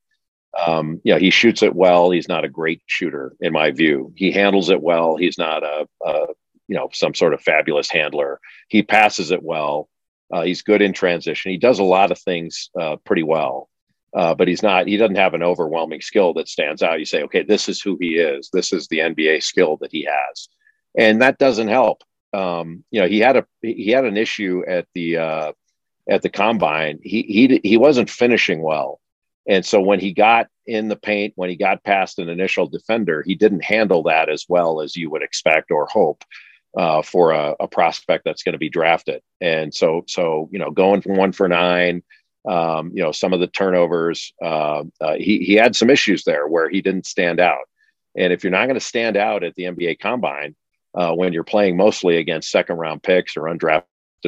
Um, 0.55 1.01
yeah, 1.03 1.17
he 1.17 1.31
shoots 1.31 1.63
it 1.63 1.75
well. 1.75 2.11
He's 2.11 2.29
not 2.29 2.45
a 2.45 2.49
great 2.49 2.81
shooter, 2.85 3.35
in 3.41 3.51
my 3.51 3.71
view. 3.71 4.13
He 4.15 4.31
handles 4.31 4.69
it 4.69 4.81
well. 4.81 5.17
He's 5.17 5.39
not 5.39 5.63
a, 5.63 5.87
a 6.05 6.27
you 6.67 6.75
know 6.75 6.89
some 6.93 7.15
sort 7.15 7.33
of 7.33 7.41
fabulous 7.41 7.89
handler. 7.89 8.39
He 8.69 8.83
passes 8.83 9.31
it 9.31 9.41
well. 9.41 9.89
Uh, 10.31 10.43
he's 10.43 10.61
good 10.61 10.81
in 10.81 10.93
transition. 10.93 11.51
He 11.51 11.57
does 11.57 11.79
a 11.79 11.83
lot 11.83 12.11
of 12.11 12.19
things 12.19 12.69
uh, 12.79 12.97
pretty 12.97 13.23
well, 13.23 13.69
uh, 14.15 14.35
but 14.35 14.47
he's 14.47 14.63
not. 14.63 14.87
He 14.87 14.97
doesn't 14.97 15.15
have 15.15 15.33
an 15.33 15.43
overwhelming 15.43 16.01
skill 16.01 16.33
that 16.35 16.47
stands 16.47 16.83
out. 16.83 16.99
You 16.99 17.05
say, 17.05 17.23
okay, 17.23 17.41
this 17.43 17.67
is 17.67 17.81
who 17.81 17.97
he 17.99 18.15
is. 18.15 18.49
This 18.53 18.71
is 18.71 18.87
the 18.87 18.99
NBA 18.99 19.41
skill 19.41 19.77
that 19.77 19.91
he 19.91 20.07
has, 20.09 20.47
and 20.95 21.23
that 21.23 21.39
doesn't 21.39 21.69
help 21.69 22.03
um, 22.35 22.83
you 22.91 22.99
know, 22.99 23.07
he 23.07 23.19
had 23.19 23.37
a 23.37 23.45
he 23.61 23.89
had 23.89 24.05
an 24.05 24.17
issue 24.17 24.63
at 24.67 24.87
the 24.93 25.17
uh, 25.17 25.51
at 26.09 26.21
the 26.21 26.29
combine. 26.29 26.99
He 27.01 27.21
he 27.23 27.61
he 27.63 27.77
wasn't 27.77 28.09
finishing 28.09 28.61
well, 28.61 28.99
and 29.47 29.65
so 29.65 29.79
when 29.79 30.01
he 30.01 30.11
got 30.11 30.47
in 30.65 30.89
the 30.89 30.97
paint, 30.97 31.33
when 31.37 31.49
he 31.49 31.55
got 31.55 31.83
past 31.83 32.19
an 32.19 32.27
initial 32.27 32.67
defender, 32.67 33.23
he 33.25 33.35
didn't 33.35 33.63
handle 33.63 34.03
that 34.03 34.29
as 34.29 34.45
well 34.49 34.81
as 34.81 34.95
you 34.95 35.09
would 35.11 35.21
expect 35.21 35.71
or 35.71 35.87
hope 35.87 36.23
uh, 36.77 37.01
for 37.01 37.31
a, 37.31 37.55
a, 37.59 37.67
prospect 37.67 38.25
that's 38.25 38.43
going 38.43 38.53
to 38.53 38.59
be 38.59 38.69
drafted. 38.69 39.21
And 39.39 39.73
so 39.73 40.03
so 40.07 40.49
you 40.51 40.59
know, 40.59 40.71
going 40.71 41.01
from 41.01 41.15
one 41.15 41.31
for 41.31 41.47
nine. 41.47 42.03
Um, 42.47 42.91
you 42.93 43.01
know 43.01 43.11
some 43.11 43.33
of 43.33 43.39
the 43.39 43.47
turnovers. 43.47 44.31
Uh, 44.43 44.83
uh, 45.01 45.15
he 45.15 45.39
he 45.39 45.53
had 45.53 45.75
some 45.75 45.89
issues 45.89 46.25
there 46.25 46.47
where 46.47 46.69
he 46.69 46.81
didn't 46.81 47.07
stand 47.07 47.39
out. 47.39 47.67
And 48.15 48.31
if 48.31 48.43
you're 48.43 48.51
not 48.51 48.67
going 48.67 48.79
to 48.79 48.85
stand 48.85 49.17
out 49.17 49.43
at 49.43 49.55
the 49.55 49.63
NBA 49.63 49.99
Combine, 49.99 50.55
uh, 50.95 51.13
when 51.13 51.33
you're 51.33 51.43
playing 51.43 51.77
mostly 51.77 52.17
against 52.17 52.51
second 52.51 52.77
round 52.77 53.03
picks 53.03 53.35
or 53.37 53.43
undrafted 53.43 53.83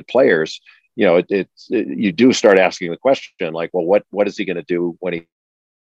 players, 0.10 0.60
you 0.96 1.06
know, 1.06 1.18
it, 1.18 1.26
it, 1.30 1.50
you 1.70 2.12
do 2.12 2.34
start 2.34 2.58
asking 2.58 2.92
the 2.92 2.98
question 2.98 3.54
like, 3.54 3.70
well, 3.74 3.86
what 3.86 4.04
what 4.10 4.28
is 4.28 4.38
he 4.38 4.46
going 4.46 4.58
to 4.58 4.64
do 4.64 4.96
when 5.00 5.14
he 5.14 5.28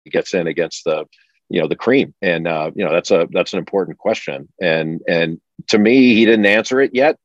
gets 0.10 0.34
in 0.34 0.48
against 0.48 0.84
the 0.84 1.06
you 1.50 1.62
know 1.62 1.68
the 1.68 1.75
cream? 1.75 2.13
And 2.22 2.48
uh, 2.48 2.72
you 2.75 2.86
know 2.86 2.92
that's 2.92 3.12
a 3.12 3.27
that's 3.32 3.54
an 3.54 3.60
important 3.60 3.98
question. 3.98 4.50
And 4.62 5.01
and 5.08 5.39
to 5.68 5.77
me 5.77 6.15
he 6.15 6.25
didn't 6.25 6.46
answer 6.46 6.82
it 6.82 6.92
yet 6.94 7.18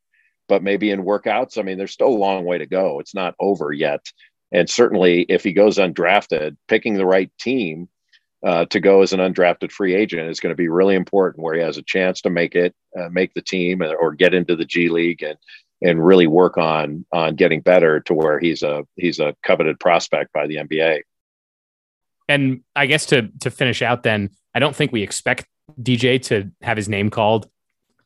but 0.49 0.63
maybe 0.63 0.91
in 0.91 1.05
workouts 1.05 1.59
i 1.59 1.63
mean 1.63 1.79
there's 1.79 1.93
still 1.93 2.09
a 2.09 2.25
long 2.27 2.45
way 2.45 2.59
to 2.59 2.67
go. 2.67 3.01
It's 3.01 3.15
not 3.15 3.35
over 3.41 3.73
yet. 3.73 4.05
And 4.53 4.69
certainly 4.69 5.23
if 5.23 5.45
he 5.45 5.53
goes 5.53 5.79
undrafted 5.79 6.57
picking 6.69 6.95
the 6.95 7.07
right 7.07 7.31
team 7.39 7.89
uh, 8.43 8.65
to 8.67 8.81
go 8.81 9.03
as 9.03 9.13
an 9.13 9.21
undrafted 9.21 9.71
free 9.71 9.95
agent 9.95 10.29
is 10.29 10.41
going 10.41 10.51
to 10.51 10.57
be 10.57 10.69
really 10.69 10.95
important 10.95 11.43
where 11.43 11.55
he 11.55 11.61
has 11.61 11.77
a 11.77 11.83
chance 11.83 12.21
to 12.23 12.31
make 12.31 12.55
it 12.55 12.75
uh, 12.99 13.09
make 13.11 13.35
the 13.35 13.43
team 13.43 13.83
or 13.83 14.13
get 14.13 14.35
into 14.35 14.57
the 14.57 14.65
G 14.65 14.89
League 14.89 15.23
and 15.23 15.37
and 15.83 16.05
really 16.05 16.27
work 16.27 16.59
on 16.59 17.05
on 17.13 17.35
getting 17.35 17.61
better 17.61 18.01
to 18.01 18.15
where 18.15 18.39
he's 18.39 18.63
a 18.63 18.85
he's 18.97 19.19
a 19.19 19.35
coveted 19.43 19.79
prospect 19.79 20.33
by 20.33 20.47
the 20.47 20.57
NBA. 20.57 21.03
And 22.29 22.63
I 22.75 22.87
guess 22.87 23.07
to 23.07 23.29
to 23.41 23.51
finish 23.51 23.83
out 23.83 24.03
then, 24.03 24.31
I 24.55 24.59
don't 24.59 24.75
think 24.75 24.93
we 24.93 25.03
expect 25.03 25.47
DJ 25.81 26.21
to 26.25 26.51
have 26.63 26.77
his 26.77 26.89
name 26.89 27.11
called 27.11 27.49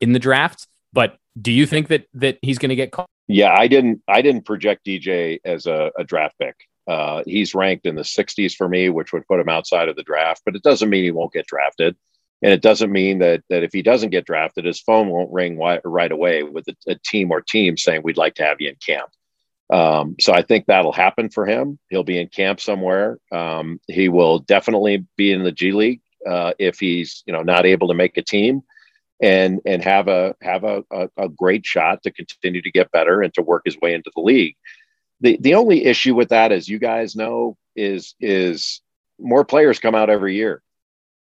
in 0.01 0.13
the 0.13 0.19
draft, 0.19 0.67
but 0.93 1.19
do 1.41 1.53
you 1.53 1.67
think 1.67 1.89
that 1.89 2.07
that 2.15 2.39
he's 2.43 2.59
going 2.59 2.71
to 2.71 2.77
get 2.77 2.93
called? 2.93 3.09
Yeah, 3.29 3.55
I 3.57 3.69
didn't 3.69 4.03
I 4.09 4.23
didn't 4.23 4.45
project 4.45 4.85
DJ 4.85 5.41
as 5.45 5.67
a, 5.67 5.91
a 5.99 6.05
draft 6.05 6.39
pick. 6.39 6.57
Uh, 6.87 7.23
he's 7.27 7.55
ranked 7.55 7.87
in 7.87 7.95
the 7.95 8.03
60s 8.03 8.55
for 8.55 8.69
me, 8.69 8.91
which 8.91 9.13
would 9.13 9.27
put 9.27 9.41
him 9.41 9.49
outside 9.49 9.89
of 9.89 9.97
the 9.97 10.03
draft, 10.03 10.43
but 10.45 10.55
it 10.55 10.63
doesn't 10.63 10.91
mean 10.91 11.05
he 11.05 11.11
won't 11.11 11.33
get 11.33 11.47
drafted. 11.47 11.97
And 12.43 12.53
it 12.53 12.61
doesn't 12.61 12.93
mean 12.93 13.21
that, 13.21 13.43
that 13.49 13.63
if 13.63 13.73
he 13.73 13.81
doesn't 13.81 14.11
get 14.11 14.27
drafted, 14.27 14.67
his 14.67 14.81
phone 14.81 15.09
won't 15.09 15.33
ring 15.33 15.59
right 15.59 16.13
away 16.13 16.43
with 16.43 16.69
a, 16.69 16.77
a 16.93 16.97
team 16.97 17.31
or 17.31 17.41
team 17.41 17.79
saying, 17.79 18.03
We'd 18.05 18.19
like 18.19 18.35
to 18.35 18.45
have 18.45 18.61
you 18.61 18.69
in 18.69 18.77
camp. 18.77 19.11
Um, 19.73 20.17
so 20.21 20.33
I 20.33 20.43
think 20.43 20.67
that'll 20.67 20.93
happen 20.93 21.31
for 21.31 21.47
him. 21.47 21.79
He'll 21.89 22.05
be 22.05 22.21
in 22.21 22.29
camp 22.29 22.61
somewhere. 22.61 23.19
Um, 23.33 23.81
he 23.89 24.11
will 24.11 24.41
definitely 24.41 25.07
be 25.17 25.33
in 25.33 25.43
the 25.43 25.53
G 25.53 25.73
League 25.73 26.03
uh, 26.27 26.53
if 26.59 26.79
he's 26.79 27.23
you 27.27 27.33
know 27.33 27.43
not 27.43 27.65
able 27.65 27.89
to 27.89 27.95
make 27.95 28.19
a 28.19 28.23
team, 28.23 28.63
and 29.23 29.61
and 29.65 29.83
have 29.83 30.09
a 30.09 30.35
have 30.43 30.65
a, 30.65 30.85
a, 30.91 31.09
a 31.17 31.29
great 31.31 31.65
shot 31.65 32.03
to 32.03 32.11
continue 32.11 32.61
to 32.61 32.71
get 32.71 32.93
better 32.93 33.23
and 33.23 33.33
to 33.35 33.43
work 33.43 33.63
his 33.65 33.79
way 33.81 33.95
into 33.95 34.11
the 34.15 34.23
league 34.23 34.57
the 35.21 35.37
the 35.41 35.55
only 35.55 35.85
issue 35.85 36.15
with 36.15 36.31
that, 36.31 36.53
as 36.53 36.69
you 36.69 36.79
guys 36.79 37.17
know, 37.17 37.57
is 37.77 38.15
is 38.21 38.81
more 39.19 39.45
players 39.45 39.79
come 39.79 39.95
out 39.95 40.11
every 40.11 40.37
year, 40.37 40.63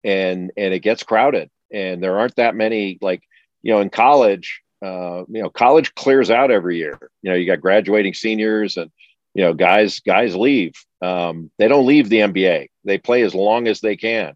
and 0.03 0.51
and 0.57 0.73
it 0.73 0.79
gets 0.79 1.03
crowded, 1.03 1.49
and 1.71 2.01
there 2.01 2.19
aren't 2.19 2.35
that 2.35 2.55
many 2.55 2.97
like 3.01 3.23
you 3.61 3.73
know 3.73 3.81
in 3.81 3.89
college. 3.89 4.61
Uh, 4.81 5.23
you 5.29 5.41
know, 5.41 5.49
college 5.49 5.95
clears 5.95 6.29
out 6.29 6.51
every 6.51 6.77
year. 6.77 6.97
You 7.21 7.29
know, 7.29 7.37
you 7.37 7.45
got 7.45 7.61
graduating 7.61 8.13
seniors, 8.13 8.75
and 8.75 8.91
you 9.33 9.43
know, 9.43 9.53
guys 9.53 9.99
guys 10.01 10.35
leave. 10.35 10.73
Um, 11.01 11.51
they 11.57 11.67
don't 11.67 11.85
leave 11.85 12.09
the 12.09 12.19
NBA. 12.19 12.67
They 12.83 12.97
play 12.97 13.21
as 13.21 13.33
long 13.33 13.67
as 13.67 13.79
they 13.79 13.95
can, 13.95 14.35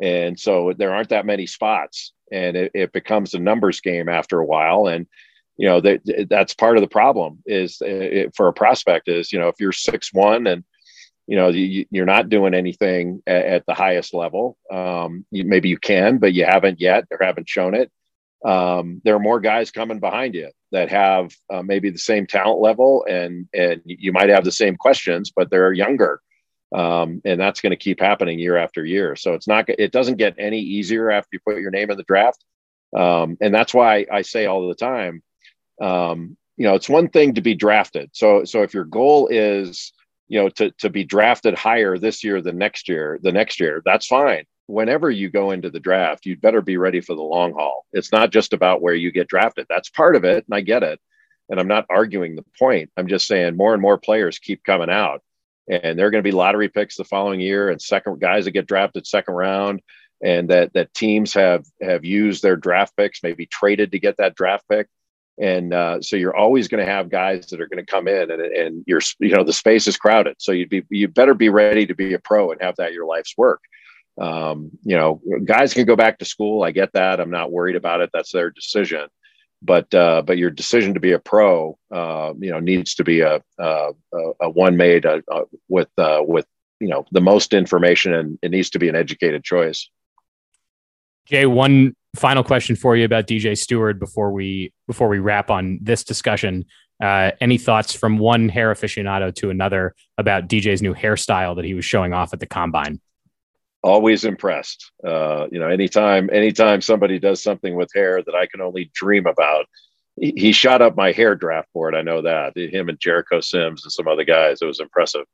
and 0.00 0.38
so 0.38 0.72
there 0.76 0.92
aren't 0.94 1.10
that 1.10 1.26
many 1.26 1.46
spots, 1.46 2.12
and 2.32 2.56
it, 2.56 2.72
it 2.74 2.92
becomes 2.92 3.34
a 3.34 3.38
numbers 3.38 3.80
game 3.80 4.08
after 4.08 4.40
a 4.40 4.46
while. 4.46 4.88
And 4.88 5.06
you 5.56 5.68
know 5.68 5.80
that 5.80 6.26
that's 6.28 6.54
part 6.54 6.76
of 6.76 6.82
the 6.82 6.88
problem 6.88 7.42
is 7.46 7.80
uh, 7.82 8.28
for 8.34 8.48
a 8.48 8.52
prospect 8.52 9.08
is 9.08 9.32
you 9.32 9.38
know 9.38 9.48
if 9.48 9.56
you're 9.60 9.72
six 9.72 10.12
one 10.12 10.46
and 10.46 10.64
you 11.26 11.36
know 11.36 11.48
you, 11.48 11.86
are 11.96 12.06
not 12.06 12.28
doing 12.28 12.54
anything 12.54 13.22
at, 13.26 13.44
at 13.44 13.66
the 13.66 13.74
highest 13.74 14.14
level 14.14 14.56
um, 14.70 15.24
you, 15.30 15.44
maybe 15.44 15.68
you 15.68 15.78
can 15.78 16.18
but 16.18 16.32
you 16.32 16.44
haven't 16.44 16.80
yet 16.80 17.04
or 17.10 17.18
haven't 17.20 17.48
shown 17.48 17.74
it 17.74 17.90
um, 18.44 19.00
there 19.04 19.14
are 19.14 19.20
more 19.20 19.40
guys 19.40 19.70
coming 19.70 20.00
behind 20.00 20.34
you 20.34 20.50
that 20.72 20.90
have 20.90 21.32
uh, 21.50 21.62
maybe 21.62 21.90
the 21.90 21.98
same 21.98 22.26
talent 22.26 22.60
level 22.60 23.04
and 23.08 23.48
and 23.54 23.80
you 23.84 24.12
might 24.12 24.28
have 24.28 24.44
the 24.44 24.52
same 24.52 24.76
questions 24.76 25.32
but 25.34 25.50
they're 25.50 25.72
younger 25.72 26.20
um, 26.74 27.22
and 27.24 27.40
that's 27.40 27.60
going 27.60 27.70
to 27.70 27.76
keep 27.76 28.00
happening 28.00 28.40
year 28.40 28.56
after 28.56 28.84
year. 28.84 29.14
So 29.14 29.34
it's 29.34 29.46
not 29.46 29.68
it 29.68 29.92
doesn't 29.92 30.16
get 30.16 30.34
any 30.38 30.58
easier 30.58 31.08
after 31.08 31.28
you 31.32 31.38
put 31.46 31.60
your 31.60 31.70
name 31.70 31.88
in 31.90 31.96
the 31.96 32.02
draft 32.02 32.44
um, 32.96 33.36
and 33.40 33.54
that's 33.54 33.74
why 33.74 34.06
i 34.10 34.22
say 34.22 34.46
all 34.46 34.68
the 34.68 34.74
time 34.74 35.22
um, 35.80 36.36
you 36.56 36.66
know, 36.66 36.74
it's 36.74 36.88
one 36.88 37.08
thing 37.08 37.34
to 37.34 37.40
be 37.40 37.54
drafted. 37.54 38.10
So, 38.12 38.44
so 38.44 38.62
if 38.62 38.74
your 38.74 38.84
goal 38.84 39.28
is, 39.28 39.92
you 40.28 40.40
know, 40.40 40.48
to, 40.50 40.70
to 40.78 40.90
be 40.90 41.04
drafted 41.04 41.54
higher 41.54 41.98
this 41.98 42.22
year 42.22 42.40
than 42.40 42.58
next 42.58 42.88
year, 42.88 43.18
the 43.22 43.32
next 43.32 43.58
year, 43.58 43.82
that's 43.84 44.06
fine. 44.06 44.44
Whenever 44.66 45.10
you 45.10 45.28
go 45.28 45.50
into 45.50 45.68
the 45.68 45.80
draft, 45.80 46.24
you'd 46.24 46.40
better 46.40 46.62
be 46.62 46.76
ready 46.76 47.00
for 47.00 47.14
the 47.14 47.22
long 47.22 47.52
haul. 47.52 47.84
It's 47.92 48.12
not 48.12 48.30
just 48.30 48.52
about 48.52 48.80
where 48.80 48.94
you 48.94 49.12
get 49.12 49.28
drafted. 49.28 49.66
That's 49.68 49.90
part 49.90 50.16
of 50.16 50.24
it. 50.24 50.44
And 50.46 50.54
I 50.54 50.60
get 50.60 50.82
it. 50.82 51.00
And 51.50 51.60
I'm 51.60 51.68
not 51.68 51.86
arguing 51.90 52.34
the 52.34 52.44
point. 52.58 52.90
I'm 52.96 53.08
just 53.08 53.26
saying 53.26 53.56
more 53.56 53.74
and 53.74 53.82
more 53.82 53.98
players 53.98 54.38
keep 54.38 54.64
coming 54.64 54.88
out 54.88 55.22
and 55.68 55.98
they're 55.98 56.10
going 56.10 56.22
to 56.22 56.28
be 56.28 56.34
lottery 56.34 56.68
picks 56.68 56.96
the 56.96 57.04
following 57.04 57.40
year 57.40 57.68
and 57.68 57.80
second 57.80 58.20
guys 58.20 58.44
that 58.44 58.52
get 58.52 58.66
drafted 58.66 59.06
second 59.06 59.34
round 59.34 59.82
and 60.22 60.48
that, 60.48 60.72
that 60.74 60.94
teams 60.94 61.34
have, 61.34 61.64
have 61.82 62.04
used 62.04 62.42
their 62.42 62.56
draft 62.56 62.96
picks, 62.96 63.22
maybe 63.22 63.46
traded 63.46 63.92
to 63.92 63.98
get 63.98 64.16
that 64.18 64.34
draft 64.34 64.64
pick 64.68 64.88
and 65.38 65.74
uh, 65.74 66.00
so 66.00 66.16
you're 66.16 66.36
always 66.36 66.68
going 66.68 66.84
to 66.84 66.90
have 66.90 67.08
guys 67.08 67.46
that 67.46 67.60
are 67.60 67.66
going 67.66 67.84
to 67.84 67.90
come 67.90 68.06
in 68.06 68.30
and, 68.30 68.40
and 68.40 68.84
you're 68.86 69.00
you 69.18 69.34
know 69.34 69.44
the 69.44 69.52
space 69.52 69.86
is 69.86 69.96
crowded. 69.96 70.36
So 70.38 70.52
you'd 70.52 70.70
be 70.70 70.84
you 70.90 71.08
better 71.08 71.34
be 71.34 71.48
ready 71.48 71.86
to 71.86 71.94
be 71.94 72.14
a 72.14 72.18
pro 72.18 72.52
and 72.52 72.62
have 72.62 72.76
that 72.76 72.92
your 72.92 73.06
life's 73.06 73.34
work. 73.36 73.60
Um, 74.20 74.70
you 74.82 74.96
know 74.96 75.20
guys 75.44 75.74
can 75.74 75.86
go 75.86 75.96
back 75.96 76.18
to 76.18 76.24
school. 76.24 76.62
I 76.62 76.70
get 76.70 76.92
that. 76.92 77.20
I'm 77.20 77.30
not 77.30 77.50
worried 77.50 77.76
about 77.76 78.00
it. 78.00 78.10
That's 78.12 78.32
their 78.32 78.50
decision. 78.50 79.08
But 79.60 79.92
uh, 79.94 80.22
but 80.22 80.38
your 80.38 80.50
decision 80.50 80.94
to 80.94 81.00
be 81.00 81.12
a 81.12 81.18
pro 81.18 81.78
uh, 81.90 82.34
you 82.38 82.50
know 82.50 82.60
needs 82.60 82.94
to 82.96 83.04
be 83.04 83.20
a 83.20 83.42
a, 83.58 83.90
a 84.40 84.50
one 84.50 84.76
made 84.76 85.04
uh, 85.04 85.20
uh, 85.30 85.44
with 85.68 85.88
uh, 85.98 86.20
with 86.22 86.46
you 86.78 86.88
know 86.88 87.06
the 87.10 87.20
most 87.20 87.54
information 87.54 88.14
and 88.14 88.38
it 88.42 88.50
needs 88.50 88.70
to 88.70 88.78
be 88.78 88.88
an 88.88 88.94
educated 88.94 89.42
choice 89.42 89.88
jay 91.26 91.46
one 91.46 91.94
final 92.16 92.44
question 92.44 92.76
for 92.76 92.96
you 92.96 93.04
about 93.04 93.26
dj 93.26 93.56
Stewart 93.56 93.98
before 93.98 94.32
we 94.32 94.72
before 94.86 95.08
we 95.08 95.18
wrap 95.18 95.50
on 95.50 95.78
this 95.82 96.04
discussion. 96.04 96.64
Uh, 97.02 97.32
any 97.40 97.58
thoughts 97.58 97.92
from 97.92 98.18
one 98.18 98.48
hair 98.48 98.72
aficionado 98.72 99.34
to 99.34 99.50
another 99.50 99.94
about 100.16 100.48
dj's 100.48 100.80
new 100.80 100.94
hairstyle 100.94 101.56
that 101.56 101.64
he 101.64 101.74
was 101.74 101.84
showing 101.84 102.12
off 102.12 102.32
at 102.32 102.40
the 102.40 102.46
combine? 102.46 103.00
Always 103.82 104.24
impressed. 104.24 104.92
Uh, 105.04 105.46
you 105.50 105.58
know 105.58 105.68
anytime 105.68 106.30
anytime 106.32 106.80
somebody 106.80 107.18
does 107.18 107.42
something 107.42 107.74
with 107.74 107.90
hair 107.94 108.22
that 108.22 108.34
i 108.34 108.46
can 108.46 108.60
only 108.60 108.90
dream 108.94 109.26
about 109.26 109.66
he, 110.16 110.32
he 110.36 110.52
shot 110.52 110.80
up 110.80 110.96
my 110.96 111.10
hair 111.10 111.34
draft 111.34 111.72
board. 111.72 111.96
I 111.96 112.02
know 112.02 112.22
that. 112.22 112.56
Him 112.56 112.88
and 112.88 113.00
jericho 113.00 113.40
sims 113.40 113.84
and 113.84 113.92
some 113.92 114.06
other 114.06 114.24
guys 114.24 114.62
it 114.62 114.66
was 114.66 114.80
impressive 114.80 115.26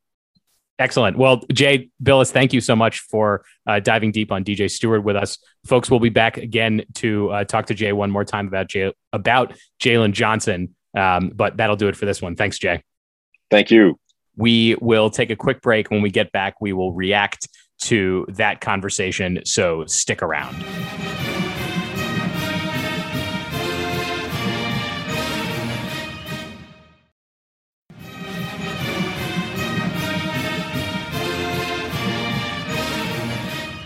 Excellent. 0.79 1.17
Well, 1.17 1.43
Jay 1.53 1.89
Bilas, 2.03 2.31
thank 2.31 2.53
you 2.53 2.61
so 2.61 2.75
much 2.75 3.01
for 3.01 3.45
uh, 3.67 3.79
diving 3.79 4.11
deep 4.11 4.31
on 4.31 4.43
DJ 4.43 4.69
Stewart 4.69 5.03
with 5.03 5.15
us. 5.15 5.37
Folks, 5.65 5.91
we'll 5.91 5.99
be 5.99 6.09
back 6.09 6.37
again 6.37 6.83
to 6.95 7.29
uh, 7.29 7.43
talk 7.43 7.67
to 7.67 7.75
Jay 7.75 7.93
one 7.93 8.09
more 8.09 8.25
time 8.25 8.47
about 8.47 8.67
Jay, 8.67 8.91
about 9.13 9.53
Jalen 9.79 10.13
Johnson. 10.13 10.75
Um, 10.97 11.31
but 11.35 11.57
that'll 11.57 11.75
do 11.75 11.87
it 11.87 11.95
for 11.95 12.05
this 12.05 12.21
one. 12.21 12.35
Thanks, 12.35 12.57
Jay. 12.57 12.81
Thank 13.51 13.69
you. 13.69 13.99
We 14.35 14.75
will 14.81 15.09
take 15.09 15.29
a 15.29 15.35
quick 15.35 15.61
break. 15.61 15.91
When 15.91 16.01
we 16.01 16.09
get 16.09 16.31
back, 16.31 16.55
we 16.61 16.73
will 16.73 16.93
react 16.93 17.47
to 17.81 18.25
that 18.29 18.61
conversation. 18.61 19.41
So 19.45 19.85
stick 19.85 20.21
around. 20.21 20.55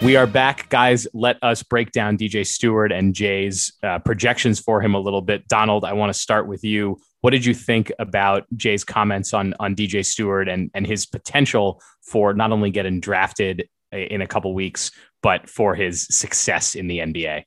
We 0.06 0.18
are 0.18 0.28
back, 0.28 0.70
guys. 0.70 1.08
Let 1.16 1.38
us 1.42 1.64
break 1.64 1.92
down 1.92 2.16
DJ 2.16 2.46
Stewart 2.46 2.92
and 2.92 3.16
Jay's 3.16 3.74
uh, 3.82 3.98
projections 3.98 4.60
for 4.60 4.80
him 4.80 4.94
a 4.94 5.00
little 5.00 5.24
bit. 5.24 5.48
Donald, 5.48 5.84
I 5.84 5.94
want 5.94 6.14
to 6.14 6.20
start 6.20 6.48
with 6.48 6.64
you. 6.64 7.00
What 7.22 7.32
did 7.32 7.44
you 7.44 7.56
think 7.56 7.92
about 7.98 8.46
Jay's 8.56 8.84
comments 8.84 9.34
on 9.34 9.56
on 9.60 9.76
DJ 9.76 10.06
Stewart 10.06 10.48
and 10.48 10.70
and 10.76 10.86
his 10.86 11.08
potential 11.08 11.82
for 12.04 12.36
not 12.36 12.52
only 12.52 12.70
getting 12.70 13.00
drafted 13.00 13.68
in 13.92 14.22
a 14.22 14.28
couple 14.28 14.54
weeks, 14.54 14.92
but 15.24 15.50
for 15.50 15.74
his 15.74 16.06
success 16.12 16.76
in 16.76 16.86
the 16.86 17.00
NBA? 17.00 17.46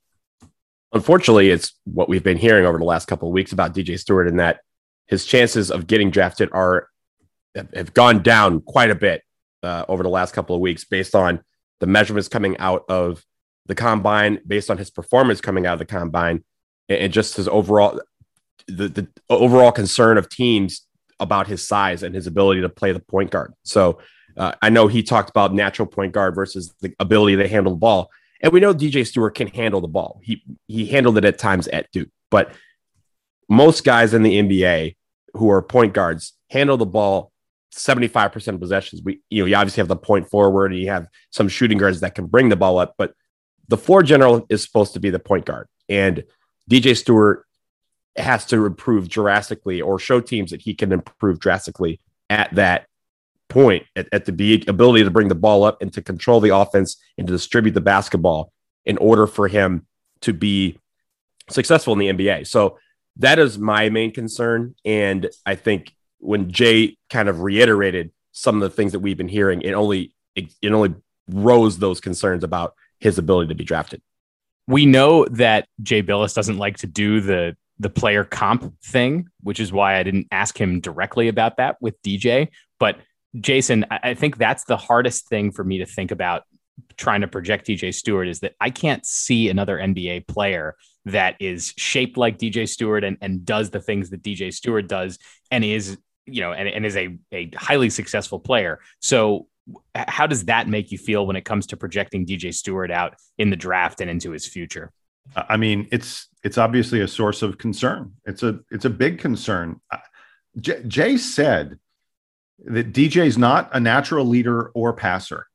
Unfortunately, 0.92 1.50
it's 1.50 1.74
what 1.84 2.08
we've 2.08 2.24
been 2.24 2.38
hearing 2.38 2.66
over 2.66 2.78
the 2.78 2.84
last 2.84 3.06
couple 3.06 3.28
of 3.28 3.34
weeks 3.34 3.52
about 3.52 3.72
DJ 3.72 3.96
Stewart, 3.96 4.26
and 4.26 4.40
that 4.40 4.62
his 5.06 5.24
chances 5.24 5.70
of 5.70 5.86
getting 5.86 6.10
drafted 6.10 6.48
are 6.50 6.88
have 7.72 7.94
gone 7.94 8.20
down 8.20 8.62
quite 8.62 8.90
a 8.90 8.96
bit 8.96 9.22
uh, 9.62 9.84
over 9.88 10.02
the 10.02 10.08
last 10.08 10.34
couple 10.34 10.56
of 10.56 10.60
weeks, 10.60 10.84
based 10.84 11.14
on 11.14 11.38
the 11.80 11.86
measurements 11.86 12.28
coming 12.28 12.56
out 12.58 12.84
of 12.88 13.24
the 13.66 13.74
combine 13.74 14.40
based 14.46 14.70
on 14.70 14.78
his 14.78 14.90
performance 14.90 15.40
coming 15.40 15.66
out 15.66 15.74
of 15.74 15.78
the 15.78 15.84
combine 15.84 16.44
and, 16.88 17.12
just 17.12 17.36
his 17.36 17.48
overall 17.48 18.00
the, 18.66 18.88
the 18.88 19.08
overall 19.28 19.72
concern 19.72 20.18
of 20.18 20.28
teams 20.28 20.86
about 21.20 21.46
his 21.46 21.66
size 21.66 22.02
and 22.02 22.14
his 22.14 22.26
ability 22.26 22.60
to 22.60 22.68
play 22.68 22.92
the 22.92 23.00
point 23.00 23.30
guard. 23.30 23.52
So 23.64 23.98
uh, 24.36 24.52
I 24.62 24.70
know 24.70 24.86
he 24.86 25.02
talked 25.02 25.30
about 25.30 25.54
natural 25.54 25.86
point 25.86 26.12
guard 26.12 26.34
versus 26.34 26.74
the 26.80 26.94
ability 27.00 27.36
to 27.36 27.48
handle 27.48 27.72
the 27.72 27.78
ball. 27.78 28.10
And 28.40 28.52
we 28.52 28.60
know 28.60 28.72
DJ 28.72 29.06
stewart 29.06 29.34
can 29.34 29.48
handle 29.48 29.80
the 29.80 29.88
ball. 29.88 30.20
He 30.22 30.42
he 30.66 30.86
handled 30.86 31.18
it 31.18 31.24
at 31.24 31.38
times 31.38 31.66
at 31.68 31.90
Duke, 31.92 32.10
but 32.30 32.52
most 33.48 33.84
guys 33.84 34.14
in 34.14 34.22
the 34.22 34.38
NBA 34.38 34.96
who 35.34 35.50
are 35.50 35.62
point 35.62 35.92
guards 35.92 36.34
handle 36.50 36.76
the 36.76 36.86
ball 36.86 37.32
75% 37.74 38.54
of 38.54 38.60
possessions. 38.60 39.02
We, 39.02 39.20
you 39.30 39.42
know, 39.42 39.46
you 39.46 39.54
obviously 39.54 39.80
have 39.80 39.88
the 39.88 39.96
point 39.96 40.28
forward 40.28 40.72
and 40.72 40.80
you 40.80 40.88
have 40.88 41.08
some 41.30 41.48
shooting 41.48 41.78
guards 41.78 42.00
that 42.00 42.14
can 42.14 42.26
bring 42.26 42.48
the 42.48 42.56
ball 42.56 42.78
up, 42.78 42.94
but 42.96 43.14
the 43.68 43.76
floor 43.76 44.02
general 44.02 44.46
is 44.48 44.62
supposed 44.62 44.94
to 44.94 45.00
be 45.00 45.10
the 45.10 45.18
point 45.18 45.44
guard. 45.44 45.68
And 45.88 46.24
DJ 46.70 46.96
Stewart 46.96 47.44
has 48.16 48.44
to 48.46 48.66
improve 48.66 49.08
drastically 49.08 49.80
or 49.80 49.98
show 49.98 50.20
teams 50.20 50.50
that 50.50 50.62
he 50.62 50.74
can 50.74 50.92
improve 50.92 51.38
drastically 51.38 52.00
at 52.30 52.54
that 52.54 52.86
point, 53.48 53.84
at, 53.96 54.08
at 54.12 54.24
the 54.24 54.64
ability 54.68 55.04
to 55.04 55.10
bring 55.10 55.28
the 55.28 55.34
ball 55.34 55.64
up 55.64 55.80
and 55.80 55.92
to 55.92 56.02
control 56.02 56.40
the 56.40 56.54
offense 56.54 56.96
and 57.16 57.26
to 57.26 57.32
distribute 57.32 57.72
the 57.72 57.80
basketball 57.80 58.52
in 58.84 58.98
order 58.98 59.26
for 59.26 59.48
him 59.48 59.86
to 60.20 60.32
be 60.32 60.78
successful 61.48 61.92
in 61.92 61.98
the 61.98 62.08
NBA. 62.08 62.46
So 62.46 62.78
that 63.16 63.38
is 63.38 63.58
my 63.58 63.88
main 63.88 64.12
concern. 64.12 64.74
And 64.84 65.28
I 65.46 65.54
think 65.54 65.94
when 66.18 66.50
Jay 66.50 66.96
kind 67.10 67.28
of 67.28 67.40
reiterated 67.40 68.10
some 68.32 68.56
of 68.56 68.60
the 68.62 68.70
things 68.70 68.92
that 68.92 69.00
we've 69.00 69.16
been 69.16 69.28
hearing, 69.28 69.62
it 69.62 69.72
only 69.72 70.14
it, 70.34 70.52
it 70.62 70.72
only 70.72 70.94
rose 71.28 71.78
those 71.78 72.00
concerns 72.00 72.44
about 72.44 72.74
his 72.98 73.18
ability 73.18 73.48
to 73.48 73.54
be 73.54 73.64
drafted. 73.64 74.02
We 74.66 74.86
know 74.86 75.24
that 75.26 75.66
Jay 75.82 76.02
Bilas 76.02 76.34
doesn't 76.34 76.58
like 76.58 76.78
to 76.78 76.86
do 76.86 77.20
the 77.20 77.56
the 77.80 77.90
player 77.90 78.24
comp 78.24 78.74
thing, 78.82 79.28
which 79.42 79.60
is 79.60 79.72
why 79.72 79.98
I 79.98 80.02
didn't 80.02 80.26
ask 80.32 80.58
him 80.58 80.80
directly 80.80 81.28
about 81.28 81.58
that 81.58 81.76
with 81.80 82.00
DJ. 82.02 82.48
But 82.80 82.98
Jason, 83.40 83.84
I 83.90 84.14
think 84.14 84.36
that's 84.36 84.64
the 84.64 84.76
hardest 84.76 85.28
thing 85.28 85.52
for 85.52 85.62
me 85.62 85.78
to 85.78 85.86
think 85.86 86.10
about 86.10 86.42
trying 86.96 87.20
to 87.20 87.28
project 87.28 87.66
DJ 87.66 87.94
Stewart 87.94 88.28
is 88.28 88.40
that 88.40 88.54
I 88.60 88.70
can't 88.70 89.04
see 89.06 89.48
another 89.48 89.78
NBA 89.78 90.26
player 90.26 90.76
that 91.04 91.36
is 91.40 91.72
shaped 91.76 92.16
like 92.16 92.38
DJ 92.38 92.68
Stewart 92.68 93.04
and, 93.04 93.16
and 93.20 93.44
does 93.44 93.70
the 93.70 93.80
things 93.80 94.10
that 94.10 94.22
DJ 94.22 94.52
Stewart 94.52 94.88
does 94.88 95.18
and 95.50 95.64
is 95.64 95.98
you 96.32 96.40
know, 96.40 96.52
and, 96.52 96.68
and 96.68 96.86
is 96.86 96.96
a, 96.96 97.18
a 97.32 97.50
highly 97.56 97.90
successful 97.90 98.38
player. 98.38 98.80
So 99.00 99.46
how 99.94 100.26
does 100.26 100.46
that 100.46 100.68
make 100.68 100.92
you 100.92 100.98
feel 100.98 101.26
when 101.26 101.36
it 101.36 101.44
comes 101.44 101.66
to 101.68 101.76
projecting 101.76 102.26
DJ 102.26 102.54
Stewart 102.54 102.90
out 102.90 103.16
in 103.36 103.50
the 103.50 103.56
draft 103.56 104.00
and 104.00 104.10
into 104.10 104.30
his 104.30 104.46
future? 104.46 104.92
I 105.36 105.56
mean, 105.56 105.88
it's 105.92 106.28
it's 106.42 106.58
obviously 106.58 107.00
a 107.00 107.08
source 107.08 107.42
of 107.42 107.58
concern. 107.58 108.14
It's 108.24 108.42
a 108.42 108.60
it's 108.70 108.84
a 108.84 108.90
big 108.90 109.18
concern. 109.18 109.80
Jay 110.58 111.16
said 111.16 111.78
that 112.64 112.92
DJ 112.92 113.26
is 113.26 113.38
not 113.38 113.68
a 113.72 113.80
natural 113.80 114.24
leader 114.24 114.70
or 114.74 114.92
passer, 114.94 115.46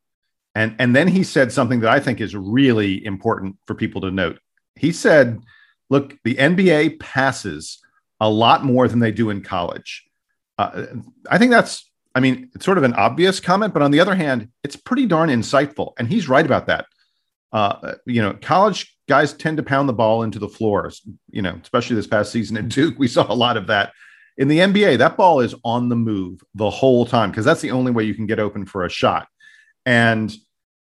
and 0.53 0.75
and 0.79 0.95
then 0.95 1.07
he 1.07 1.23
said 1.23 1.51
something 1.51 1.79
that 1.79 1.89
I 1.89 1.99
think 1.99 2.21
is 2.21 2.35
really 2.35 3.03
important 3.03 3.57
for 3.65 3.73
people 3.73 4.01
to 4.01 4.11
note. 4.11 4.39
He 4.75 4.91
said, 4.91 5.41
"Look, 5.89 6.17
the 6.23 6.35
NBA 6.35 6.99
passes 6.99 7.79
a 8.19 8.29
lot 8.29 8.63
more 8.63 8.87
than 8.87 8.99
they 8.99 9.11
do 9.11 9.31
in 9.31 9.41
college." 9.41 10.05
Uh, 10.57 10.85
I 11.29 11.37
think 11.37 11.51
that's, 11.51 11.89
I 12.15 12.19
mean, 12.19 12.51
it's 12.53 12.65
sort 12.65 12.77
of 12.77 12.83
an 12.83 12.93
obvious 12.93 13.39
comment, 13.39 13.73
but 13.73 13.81
on 13.81 13.91
the 13.91 13.99
other 13.99 14.15
hand, 14.15 14.49
it's 14.63 14.75
pretty 14.75 15.05
darn 15.05 15.29
insightful. 15.29 15.93
And 15.97 16.07
he's 16.07 16.29
right 16.29 16.45
about 16.45 16.67
that. 16.67 16.85
Uh, 17.51 17.93
you 18.05 18.21
know, 18.21 18.37
college 18.41 18.95
guys 19.07 19.33
tend 19.33 19.57
to 19.57 19.63
pound 19.63 19.87
the 19.87 19.93
ball 19.93 20.23
into 20.23 20.39
the 20.39 20.49
floor, 20.49 20.91
you 21.29 21.41
know, 21.41 21.59
especially 21.61 21.95
this 21.95 22.07
past 22.07 22.31
season 22.31 22.57
at 22.57 22.69
Duke. 22.69 22.97
We 22.97 23.07
saw 23.07 23.31
a 23.31 23.35
lot 23.35 23.57
of 23.57 23.67
that. 23.67 23.93
In 24.37 24.47
the 24.47 24.59
NBA, 24.59 24.97
that 24.97 25.17
ball 25.17 25.41
is 25.41 25.53
on 25.63 25.89
the 25.89 25.95
move 25.95 26.41
the 26.55 26.69
whole 26.69 27.05
time 27.05 27.29
because 27.29 27.45
that's 27.45 27.61
the 27.61 27.71
only 27.71 27.91
way 27.91 28.03
you 28.03 28.15
can 28.15 28.25
get 28.25 28.39
open 28.39 28.65
for 28.65 28.83
a 28.83 28.89
shot. 28.89 29.27
And, 29.85 30.33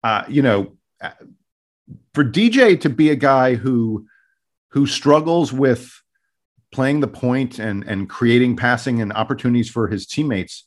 uh, 0.04 0.24
you 0.28 0.42
know, 0.42 0.76
uh, 1.02 1.12
for 2.16 2.24
DJ 2.24 2.80
to 2.82 2.90
be 2.90 3.12
a 3.12 3.16
guy 3.16 3.54
who, 3.54 4.08
who 4.70 4.88
struggles 4.88 5.54
with 5.54 6.02
playing 6.76 7.00
the 7.00 7.08
point 7.08 7.58
and 7.58 7.86
and 7.86 8.10
creating 8.10 8.58
passing 8.58 9.02
and 9.02 9.14
opportunities 9.14 9.70
for 9.70 9.88
his 9.88 10.06
teammates 10.06 10.66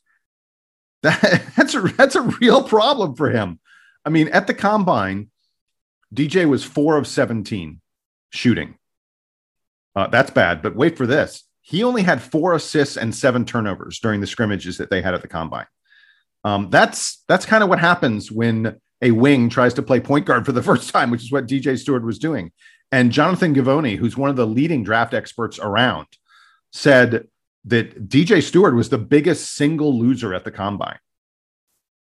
that, 1.03 1.45
that's 1.55 1.75
a 1.75 1.81
that's 1.81 2.15
a 2.15 2.21
real 2.21 2.63
problem 2.63 3.15
for 3.15 3.29
him. 3.29 3.59
I 4.03 4.09
mean 4.09 4.27
at 4.29 4.47
the 4.47 4.55
combine 4.55 5.29
dj 6.13 6.49
was 6.49 6.63
4 6.63 6.97
of 6.97 7.05
17 7.05 7.79
shooting. 8.31 8.75
Uh, 9.95 10.07
that's 10.07 10.31
bad 10.31 10.63
but 10.63 10.75
wait 10.75 10.97
for 10.97 11.05
this. 11.05 11.43
He 11.61 11.83
only 11.83 12.01
had 12.01 12.19
four 12.19 12.55
assists 12.55 12.97
and 12.97 13.13
seven 13.13 13.45
turnovers 13.45 13.99
during 13.99 14.21
the 14.21 14.27
scrimmages 14.27 14.79
that 14.79 14.89
they 14.89 15.03
had 15.03 15.13
at 15.13 15.21
the 15.21 15.27
combine. 15.27 15.67
Um, 16.43 16.71
that's 16.71 17.23
that's 17.27 17.45
kind 17.45 17.61
of 17.63 17.69
what 17.69 17.77
happens 17.77 18.31
when 18.31 18.79
a 19.03 19.11
wing 19.11 19.49
tries 19.49 19.75
to 19.75 19.83
play 19.83 19.99
point 19.99 20.25
guard 20.25 20.47
for 20.47 20.53
the 20.53 20.63
first 20.69 20.89
time 20.89 21.11
which 21.11 21.23
is 21.23 21.31
what 21.31 21.47
dj 21.47 21.77
Stewart 21.77 22.03
was 22.03 22.17
doing 22.17 22.51
and 22.91 23.11
Jonathan 23.11 23.53
Givony, 23.53 23.97
who's 23.97 24.17
one 24.17 24.29
of 24.29 24.35
the 24.35 24.47
leading 24.47 24.83
draft 24.83 25.13
experts 25.13 25.59
around, 25.59 26.07
said 26.71 27.27
that 27.65 28.07
DJ 28.07 28.41
Stewart 28.41 28.75
was 28.75 28.89
the 28.89 28.97
biggest 28.97 29.55
single 29.55 29.97
loser 29.97 30.33
at 30.33 30.43
the 30.43 30.51
combine. 30.51 30.99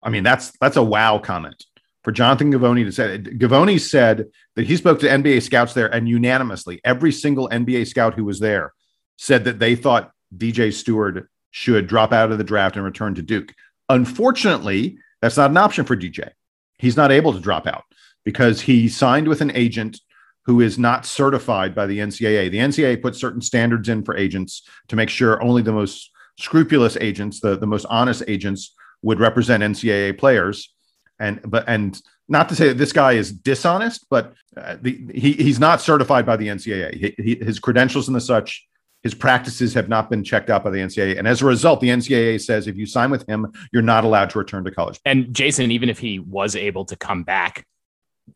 I 0.03 0.09
mean, 0.09 0.23
that's 0.23 0.51
that's 0.61 0.77
a 0.77 0.83
wow 0.83 1.17
comment 1.17 1.65
for 2.03 2.11
Jonathan 2.11 2.53
Givony 2.53 2.85
to 2.85 2.91
say. 2.91 3.17
Givony 3.17 3.79
said 3.79 4.25
that 4.55 4.67
he 4.67 4.77
spoke 4.77 4.99
to 4.99 5.07
NBA 5.07 5.41
scouts 5.41 5.73
there, 5.73 5.87
and 5.93 6.07
unanimously, 6.07 6.79
every 6.83 7.11
single 7.11 7.49
NBA 7.49 7.87
scout 7.87 8.13
who 8.13 8.25
was 8.25 8.39
there 8.39 8.73
said 9.17 9.45
that 9.45 9.59
they 9.59 9.75
thought 9.75 10.11
DJ 10.35 10.71
Stewart 10.71 11.27
should 11.49 11.87
drop 11.87 12.13
out 12.13 12.31
of 12.31 12.37
the 12.37 12.43
draft 12.43 12.75
and 12.75 12.85
return 12.85 13.15
to 13.15 13.21
Duke. 13.21 13.53
Unfortunately, 13.89 14.97
that's 15.21 15.37
not 15.37 15.49
an 15.49 15.57
option 15.57 15.85
for 15.85 15.95
DJ. 15.95 16.29
He's 16.77 16.97
not 16.97 17.11
able 17.11 17.33
to 17.33 17.39
drop 17.39 17.65
out 17.65 17.85
because 18.23 18.61
he 18.61 18.89
signed 18.89 19.27
with 19.27 19.41
an 19.41 19.51
agent 19.55 19.99
who 20.45 20.61
is 20.61 20.77
not 20.77 21.05
certified 21.05 21.73
by 21.73 21.87
the 21.87 21.99
NCAA. 21.99 22.51
The 22.51 22.59
NCAA 22.59 23.01
puts 23.01 23.19
certain 23.19 23.41
standards 23.41 23.89
in 23.89 24.03
for 24.03 24.15
agents 24.15 24.61
to 24.89 24.95
make 24.95 25.09
sure 25.09 25.41
only 25.41 25.61
the 25.61 25.73
most 25.73 26.11
scrupulous 26.37 26.97
agents, 26.97 27.39
the, 27.39 27.57
the 27.57 27.67
most 27.67 27.85
honest 27.89 28.23
agents, 28.27 28.75
would 29.01 29.19
represent 29.19 29.63
NCAA 29.63 30.17
players. 30.17 30.73
And 31.19 31.39
but 31.45 31.63
and 31.67 31.99
not 32.27 32.49
to 32.49 32.55
say 32.55 32.67
that 32.69 32.77
this 32.77 32.91
guy 32.91 33.13
is 33.13 33.31
dishonest, 33.31 34.07
but 34.09 34.33
uh, 34.57 34.77
the, 34.81 34.99
he 35.13 35.33
he's 35.33 35.59
not 35.59 35.81
certified 35.81 36.25
by 36.25 36.35
the 36.35 36.47
NCAA. 36.47 36.95
He, 36.95 37.23
he, 37.23 37.35
his 37.35 37.59
credentials 37.59 38.07
and 38.07 38.15
the 38.15 38.21
such, 38.21 38.67
his 39.03 39.13
practices 39.13 39.73
have 39.75 39.87
not 39.87 40.09
been 40.09 40.23
checked 40.23 40.49
out 40.49 40.63
by 40.63 40.71
the 40.71 40.79
NCAA, 40.79 41.17
and 41.17 41.27
as 41.27 41.41
a 41.41 41.45
result, 41.45 41.79
the 41.79 41.89
NCAA 41.89 42.41
says 42.41 42.67
if 42.67 42.75
you 42.75 42.85
sign 42.85 43.11
with 43.11 43.27
him, 43.29 43.51
you're 43.71 43.81
not 43.81 44.03
allowed 44.03 44.31
to 44.31 44.39
return 44.39 44.65
to 44.65 44.71
college. 44.71 44.99
And 45.05 45.33
Jason, 45.33 45.71
even 45.71 45.89
if 45.89 45.99
he 45.99 46.19
was 46.19 46.55
able 46.55 46.83
to 46.85 46.97
come 46.97 47.23
back, 47.23 47.65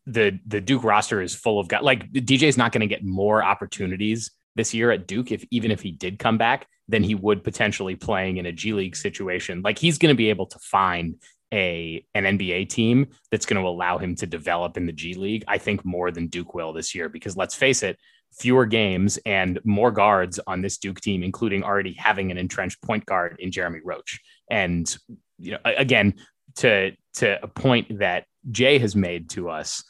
the 0.06 0.38
the 0.46 0.60
Duke 0.60 0.84
roster 0.84 1.20
is 1.20 1.34
full 1.34 1.58
of 1.58 1.68
guys. 1.68 1.82
Like 1.82 2.10
DJ's 2.12 2.56
not 2.56 2.72
going 2.72 2.80
to 2.80 2.86
get 2.86 3.04
more 3.04 3.42
opportunities 3.42 4.30
this 4.56 4.74
year 4.74 4.90
at 4.90 5.06
Duke 5.06 5.32
if 5.32 5.44
even 5.50 5.70
if 5.70 5.80
he 5.80 5.92
did 5.92 6.18
come 6.18 6.38
back 6.38 6.66
than 6.88 7.02
he 7.02 7.14
would 7.14 7.44
potentially 7.44 7.96
playing 7.96 8.38
in 8.38 8.46
a 8.46 8.52
G 8.52 8.72
League 8.72 8.96
situation. 8.96 9.62
Like 9.62 9.78
he's 9.78 9.98
going 9.98 10.12
to 10.12 10.16
be 10.16 10.30
able 10.30 10.46
to 10.46 10.58
find 10.58 11.16
a 11.52 12.04
an 12.14 12.24
NBA 12.24 12.68
team 12.68 13.08
that's 13.30 13.46
going 13.46 13.60
to 13.60 13.68
allow 13.68 13.98
him 13.98 14.14
to 14.16 14.26
develop 14.26 14.76
in 14.76 14.86
the 14.86 14.92
G 14.92 15.14
League. 15.14 15.44
I 15.48 15.58
think 15.58 15.84
more 15.84 16.10
than 16.10 16.28
Duke 16.28 16.54
will 16.54 16.72
this 16.72 16.94
year 16.94 17.08
because 17.08 17.36
let's 17.36 17.54
face 17.54 17.82
it, 17.82 17.98
fewer 18.32 18.66
games 18.66 19.18
and 19.26 19.58
more 19.64 19.90
guards 19.90 20.38
on 20.46 20.62
this 20.62 20.78
Duke 20.78 21.00
team, 21.00 21.22
including 21.22 21.62
already 21.62 21.92
having 21.94 22.30
an 22.30 22.38
entrenched 22.38 22.82
point 22.82 23.04
guard 23.06 23.36
in 23.38 23.50
Jeremy 23.50 23.80
Roach. 23.84 24.20
And 24.50 24.96
you 25.38 25.52
know, 25.52 25.58
again, 25.64 26.14
to 26.56 26.92
to 27.14 27.42
a 27.42 27.48
point 27.48 27.98
that 27.98 28.24
Jay 28.50 28.78
has 28.78 28.96
made 28.96 29.30
to 29.30 29.50
us, 29.50 29.84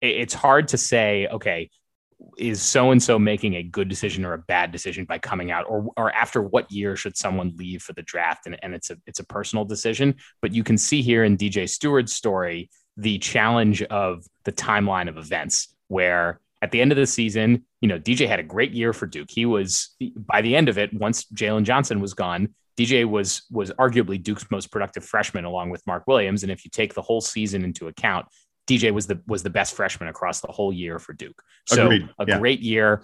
it's 0.00 0.34
hard 0.34 0.68
to 0.68 0.78
say, 0.78 1.26
okay, 1.28 1.70
is 2.36 2.60
so 2.62 2.90
and 2.90 3.02
so 3.02 3.18
making 3.18 3.54
a 3.54 3.62
good 3.62 3.88
decision 3.88 4.24
or 4.24 4.32
a 4.32 4.38
bad 4.38 4.72
decision 4.72 5.04
by 5.04 5.18
coming 5.18 5.50
out 5.50 5.64
or 5.68 5.88
or 5.96 6.12
after 6.12 6.42
what 6.42 6.70
year 6.70 6.96
should 6.96 7.16
someone 7.16 7.56
leave 7.56 7.82
for 7.82 7.92
the 7.92 8.02
draft? 8.02 8.46
And, 8.46 8.58
and 8.62 8.74
it's 8.74 8.90
a 8.90 8.96
it's 9.06 9.20
a 9.20 9.24
personal 9.24 9.64
decision. 9.64 10.16
But 10.42 10.52
you 10.52 10.64
can 10.64 10.78
see 10.78 11.02
here 11.02 11.24
in 11.24 11.36
dj 11.36 11.68
stewart's 11.68 12.12
story 12.12 12.70
the 12.96 13.18
challenge 13.18 13.82
of 13.84 14.24
the 14.44 14.52
timeline 14.52 15.08
of 15.08 15.16
events 15.16 15.74
where 15.86 16.40
at 16.60 16.72
the 16.72 16.80
end 16.80 16.90
of 16.90 16.98
the 16.98 17.06
season 17.06 17.64
you 17.80 17.88
know 17.88 17.98
dj 17.98 18.26
had 18.26 18.40
a 18.40 18.44
great 18.44 18.72
year 18.72 18.92
for 18.92 19.06
duke. 19.06 19.30
He 19.30 19.46
was 19.46 19.94
by 20.16 20.42
the 20.42 20.56
end 20.56 20.68
of 20.68 20.76
it 20.78 20.92
once 20.92 21.24
jalen 21.26 21.62
johnson 21.62 22.00
was 22.00 22.14
gone 22.14 22.54
dj 22.78 23.04
was 23.04 23.42
was 23.50 23.70
arguably 23.72 24.22
duke's 24.22 24.46
most 24.50 24.70
productive 24.70 25.04
freshman 25.04 25.44
along 25.44 25.70
with 25.70 25.86
mark 25.86 26.04
williams 26.06 26.42
and 26.42 26.52
if 26.52 26.64
you 26.64 26.70
take 26.70 26.94
the 26.94 27.02
whole 27.02 27.20
season 27.20 27.64
into 27.64 27.88
account 27.88 28.26
DJ 28.68 28.92
was 28.92 29.06
the 29.06 29.20
was 29.26 29.42
the 29.42 29.50
best 29.50 29.74
freshman 29.74 30.08
across 30.08 30.40
the 30.40 30.52
whole 30.52 30.72
year 30.72 30.98
for 30.98 31.14
Duke. 31.14 31.42
So 31.66 31.86
Agreed. 31.86 32.08
a 32.18 32.26
yeah. 32.28 32.38
great 32.38 32.60
year. 32.60 33.02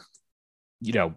You 0.80 0.92
know, 0.92 1.14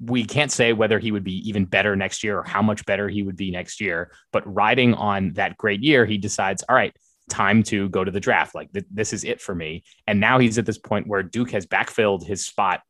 we 0.00 0.24
can't 0.24 0.52
say 0.52 0.74
whether 0.74 0.98
he 0.98 1.10
would 1.10 1.24
be 1.24 1.48
even 1.48 1.64
better 1.64 1.96
next 1.96 2.22
year 2.22 2.38
or 2.38 2.44
how 2.44 2.62
much 2.62 2.84
better 2.84 3.08
he 3.08 3.22
would 3.22 3.36
be 3.36 3.50
next 3.50 3.80
year. 3.80 4.12
But 4.30 4.52
riding 4.52 4.92
on 4.94 5.32
that 5.34 5.56
great 5.56 5.82
year, 5.82 6.04
he 6.04 6.18
decides, 6.18 6.62
all 6.68 6.76
right, 6.76 6.94
time 7.30 7.62
to 7.64 7.88
go 7.88 8.04
to 8.04 8.10
the 8.10 8.20
draft. 8.20 8.54
Like 8.54 8.70
th- 8.72 8.84
this 8.90 9.14
is 9.14 9.24
it 9.24 9.40
for 9.40 9.54
me. 9.54 9.84
And 10.06 10.20
now 10.20 10.38
he's 10.38 10.58
at 10.58 10.66
this 10.66 10.78
point 10.78 11.06
where 11.06 11.22
Duke 11.22 11.50
has 11.52 11.66
backfilled 11.66 12.24
his 12.24 12.44
spot 12.44 12.82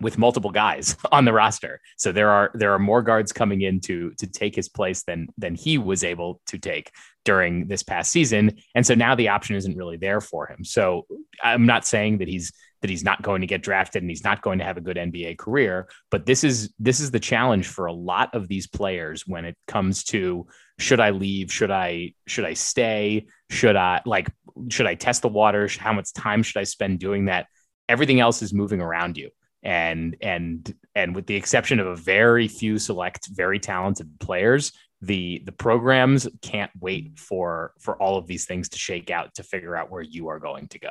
with 0.00 0.18
multiple 0.18 0.50
guys 0.50 0.96
on 1.12 1.24
the 1.24 1.32
roster. 1.32 1.80
So 1.96 2.12
there 2.12 2.30
are 2.30 2.50
there 2.54 2.72
are 2.72 2.78
more 2.78 3.02
guards 3.02 3.32
coming 3.32 3.62
in 3.62 3.80
to 3.80 4.12
to 4.18 4.26
take 4.26 4.54
his 4.54 4.68
place 4.68 5.02
than 5.04 5.28
than 5.38 5.54
he 5.54 5.78
was 5.78 6.04
able 6.04 6.40
to 6.46 6.58
take 6.58 6.90
during 7.24 7.66
this 7.66 7.82
past 7.82 8.10
season. 8.10 8.58
And 8.74 8.86
so 8.86 8.94
now 8.94 9.14
the 9.14 9.28
option 9.28 9.56
isn't 9.56 9.76
really 9.76 9.96
there 9.96 10.20
for 10.20 10.46
him. 10.46 10.64
So 10.64 11.06
I'm 11.42 11.66
not 11.66 11.86
saying 11.86 12.18
that 12.18 12.28
he's 12.28 12.52
that 12.82 12.90
he's 12.90 13.04
not 13.04 13.22
going 13.22 13.40
to 13.40 13.46
get 13.46 13.62
drafted 13.62 14.02
and 14.02 14.10
he's 14.10 14.24
not 14.24 14.42
going 14.42 14.58
to 14.58 14.64
have 14.64 14.76
a 14.76 14.82
good 14.82 14.98
NBA 14.98 15.38
career, 15.38 15.88
but 16.10 16.26
this 16.26 16.44
is 16.44 16.72
this 16.78 17.00
is 17.00 17.10
the 17.10 17.20
challenge 17.20 17.66
for 17.66 17.86
a 17.86 17.92
lot 17.92 18.34
of 18.34 18.46
these 18.46 18.66
players 18.66 19.26
when 19.26 19.46
it 19.46 19.56
comes 19.66 20.04
to 20.04 20.46
should 20.78 21.00
I 21.00 21.10
leave? 21.10 21.52
Should 21.52 21.70
I 21.70 22.12
should 22.26 22.44
I 22.44 22.54
stay? 22.54 23.26
Should 23.48 23.76
I 23.76 24.02
like 24.04 24.28
should 24.68 24.86
I 24.86 24.96
test 24.96 25.22
the 25.22 25.28
waters? 25.28 25.76
How 25.76 25.92
much 25.92 26.12
time 26.12 26.42
should 26.42 26.60
I 26.60 26.64
spend 26.64 26.98
doing 26.98 27.26
that? 27.26 27.46
Everything 27.88 28.20
else 28.20 28.42
is 28.42 28.52
moving 28.52 28.80
around 28.80 29.16
you 29.16 29.30
and 29.64 30.16
and 30.20 30.74
and 30.94 31.14
with 31.14 31.26
the 31.26 31.34
exception 31.34 31.80
of 31.80 31.86
a 31.86 31.96
very 31.96 32.46
few 32.46 32.78
select 32.78 33.28
very 33.28 33.58
talented 33.58 34.08
players 34.20 34.72
the 35.06 35.42
the 35.44 35.52
programs 35.52 36.28
can't 36.42 36.70
wait 36.80 37.18
for 37.18 37.72
for 37.80 38.00
all 38.00 38.16
of 38.16 38.26
these 38.26 38.46
things 38.46 38.68
to 38.70 38.78
shake 38.78 39.10
out 39.10 39.34
to 39.34 39.42
figure 39.42 39.76
out 39.76 39.90
where 39.90 40.02
you 40.02 40.28
are 40.28 40.38
going 40.38 40.68
to 40.68 40.78
go. 40.78 40.90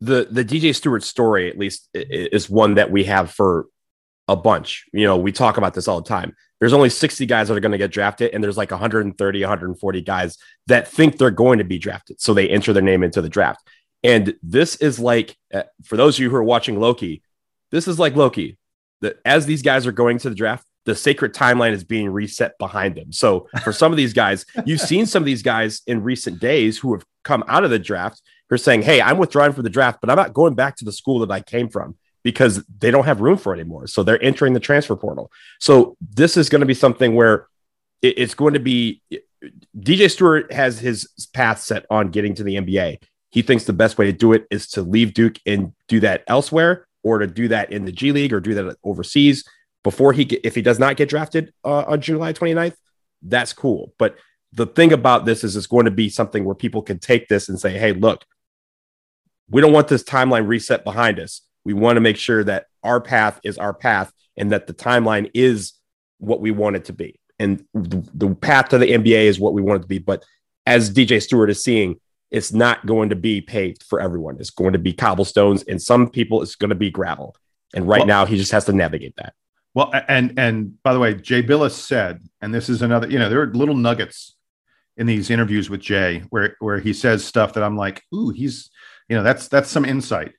The 0.00 0.28
the 0.30 0.44
dj 0.44 0.74
stewart 0.74 1.02
story 1.02 1.48
at 1.48 1.58
least 1.58 1.88
is 1.94 2.48
one 2.48 2.74
that 2.74 2.90
we 2.90 3.04
have 3.04 3.30
for 3.30 3.66
a 4.26 4.36
bunch. 4.36 4.86
You 4.92 5.04
know 5.04 5.16
we 5.16 5.32
talk 5.32 5.56
about 5.56 5.74
this 5.74 5.88
all 5.88 6.00
the 6.00 6.08
time. 6.08 6.34
There's 6.60 6.72
only 6.72 6.90
60 6.90 7.24
guys 7.26 7.48
that 7.48 7.56
are 7.56 7.60
going 7.60 7.72
to 7.72 7.78
get 7.78 7.92
drafted 7.92 8.34
and 8.34 8.42
there's 8.42 8.56
like 8.56 8.70
130 8.70 9.40
140 9.40 10.00
guys 10.02 10.36
that 10.66 10.88
think 10.88 11.16
they're 11.16 11.30
going 11.30 11.58
to 11.58 11.64
be 11.64 11.78
drafted 11.78 12.20
so 12.20 12.34
they 12.34 12.48
enter 12.48 12.72
their 12.72 12.82
name 12.82 13.02
into 13.02 13.22
the 13.22 13.28
draft. 13.28 13.60
And 14.02 14.34
this 14.42 14.76
is 14.76 14.98
like 14.98 15.36
uh, 15.52 15.64
for 15.84 15.96
those 15.96 16.16
of 16.16 16.20
you 16.20 16.30
who 16.30 16.36
are 16.36 16.44
watching 16.44 16.80
loki 16.80 17.22
this 17.70 17.88
is 17.88 17.98
like 17.98 18.16
Loki. 18.16 18.58
That 19.00 19.20
as 19.24 19.46
these 19.46 19.62
guys 19.62 19.86
are 19.86 19.92
going 19.92 20.18
to 20.18 20.28
the 20.28 20.34
draft, 20.34 20.66
the 20.84 20.94
sacred 20.94 21.34
timeline 21.34 21.72
is 21.72 21.84
being 21.84 22.08
reset 22.08 22.58
behind 22.58 22.96
them. 22.96 23.12
So 23.12 23.46
for 23.62 23.72
some 23.72 23.92
of 23.92 23.96
these 23.96 24.12
guys, 24.12 24.46
you've 24.64 24.80
seen 24.80 25.06
some 25.06 25.22
of 25.22 25.26
these 25.26 25.42
guys 25.42 25.82
in 25.86 26.02
recent 26.02 26.40
days 26.40 26.78
who 26.78 26.94
have 26.94 27.04
come 27.24 27.44
out 27.46 27.62
of 27.62 27.70
the 27.70 27.78
draft 27.78 28.22
who 28.48 28.54
are 28.54 28.58
saying, 28.58 28.82
Hey, 28.82 29.00
I'm 29.00 29.18
withdrawing 29.18 29.52
from 29.52 29.64
the 29.64 29.70
draft, 29.70 30.00
but 30.00 30.10
I'm 30.10 30.16
not 30.16 30.32
going 30.32 30.54
back 30.54 30.76
to 30.76 30.84
the 30.84 30.92
school 30.92 31.18
that 31.20 31.30
I 31.30 31.40
came 31.40 31.68
from 31.68 31.96
because 32.24 32.64
they 32.78 32.90
don't 32.90 33.04
have 33.04 33.20
room 33.20 33.36
for 33.36 33.54
it 33.54 33.60
anymore. 33.60 33.86
So 33.86 34.02
they're 34.02 34.22
entering 34.22 34.54
the 34.54 34.60
transfer 34.60 34.96
portal. 34.96 35.30
So 35.60 35.96
this 36.00 36.36
is 36.36 36.48
going 36.48 36.60
to 36.60 36.66
be 36.66 36.74
something 36.74 37.14
where 37.14 37.46
it's 38.00 38.34
going 38.34 38.54
to 38.54 38.60
be 38.60 39.02
DJ 39.78 40.10
Stewart 40.10 40.52
has 40.52 40.78
his 40.78 41.06
path 41.34 41.60
set 41.60 41.84
on 41.90 42.08
getting 42.08 42.34
to 42.36 42.42
the 42.42 42.56
NBA. 42.56 43.02
He 43.30 43.42
thinks 43.42 43.64
the 43.64 43.72
best 43.72 43.98
way 43.98 44.06
to 44.06 44.12
do 44.12 44.32
it 44.32 44.46
is 44.50 44.68
to 44.70 44.82
leave 44.82 45.12
Duke 45.12 45.38
and 45.44 45.74
do 45.86 46.00
that 46.00 46.24
elsewhere 46.26 46.87
or 47.02 47.18
to 47.18 47.26
do 47.26 47.48
that 47.48 47.72
in 47.72 47.84
the 47.84 47.92
G 47.92 48.12
League 48.12 48.32
or 48.32 48.40
do 48.40 48.54
that 48.54 48.76
overseas 48.84 49.44
before 49.84 50.12
he 50.12 50.22
if 50.44 50.54
he 50.54 50.62
does 50.62 50.78
not 50.78 50.96
get 50.96 51.08
drafted 51.08 51.52
uh, 51.64 51.84
on 51.86 52.00
July 52.00 52.32
29th, 52.32 52.76
that's 53.22 53.52
cool. 53.52 53.92
But 53.98 54.16
the 54.52 54.66
thing 54.66 54.92
about 54.92 55.24
this 55.24 55.44
is 55.44 55.56
it's 55.56 55.66
going 55.66 55.84
to 55.84 55.90
be 55.90 56.08
something 56.08 56.44
where 56.44 56.54
people 56.54 56.82
can 56.82 56.98
take 56.98 57.28
this 57.28 57.48
and 57.48 57.60
say, 57.60 57.78
hey, 57.78 57.92
look, 57.92 58.24
we 59.50 59.60
don't 59.60 59.72
want 59.72 59.88
this 59.88 60.02
timeline 60.02 60.46
reset 60.46 60.84
behind 60.84 61.20
us. 61.20 61.42
We 61.64 61.74
want 61.74 61.96
to 61.96 62.00
make 62.00 62.16
sure 62.16 62.44
that 62.44 62.66
our 62.82 63.00
path 63.00 63.40
is 63.44 63.58
our 63.58 63.74
path 63.74 64.12
and 64.36 64.52
that 64.52 64.66
the 64.66 64.74
timeline 64.74 65.30
is 65.34 65.74
what 66.18 66.40
we 66.40 66.50
want 66.50 66.76
it 66.76 66.86
to 66.86 66.92
be. 66.92 67.18
And 67.38 67.64
the, 67.74 68.08
the 68.14 68.34
path 68.34 68.70
to 68.70 68.78
the 68.78 68.90
NBA 68.90 69.24
is 69.24 69.38
what 69.38 69.52
we 69.52 69.62
want 69.62 69.80
it 69.80 69.82
to 69.82 69.88
be. 69.88 69.98
But 69.98 70.24
as 70.66 70.92
DJ 70.92 71.22
Stewart 71.22 71.50
is 71.50 71.62
seeing, 71.62 72.00
it's 72.30 72.52
not 72.52 72.84
going 72.86 73.08
to 73.08 73.16
be 73.16 73.40
paved 73.40 73.82
for 73.82 74.00
everyone. 74.00 74.36
It's 74.38 74.50
going 74.50 74.74
to 74.74 74.78
be 74.78 74.92
cobblestones, 74.92 75.62
and 75.64 75.80
some 75.80 76.10
people 76.10 76.42
it's 76.42 76.56
going 76.56 76.70
to 76.70 76.76
be 76.76 76.90
gravel. 76.90 77.34
And 77.74 77.86
right 77.86 78.00
well, 78.00 78.06
now, 78.06 78.26
he 78.26 78.36
just 78.36 78.52
has 78.52 78.64
to 78.66 78.72
navigate 78.72 79.16
that. 79.16 79.34
Well, 79.74 79.92
and 80.08 80.38
and 80.38 80.82
by 80.82 80.92
the 80.92 80.98
way, 80.98 81.14
Jay 81.14 81.42
Bilas 81.42 81.72
said, 81.72 82.26
and 82.40 82.54
this 82.54 82.68
is 82.68 82.82
another, 82.82 83.08
you 83.08 83.18
know, 83.18 83.28
there 83.28 83.42
are 83.42 83.52
little 83.52 83.76
nuggets 83.76 84.34
in 84.96 85.06
these 85.06 85.30
interviews 85.30 85.70
with 85.70 85.80
Jay 85.80 86.22
where 86.30 86.56
where 86.58 86.80
he 86.80 86.92
says 86.92 87.24
stuff 87.24 87.54
that 87.54 87.62
I'm 87.62 87.76
like, 87.76 88.02
ooh, 88.14 88.30
he's, 88.30 88.70
you 89.08 89.16
know, 89.16 89.22
that's 89.22 89.48
that's 89.48 89.70
some 89.70 89.84
insight. 89.84 90.32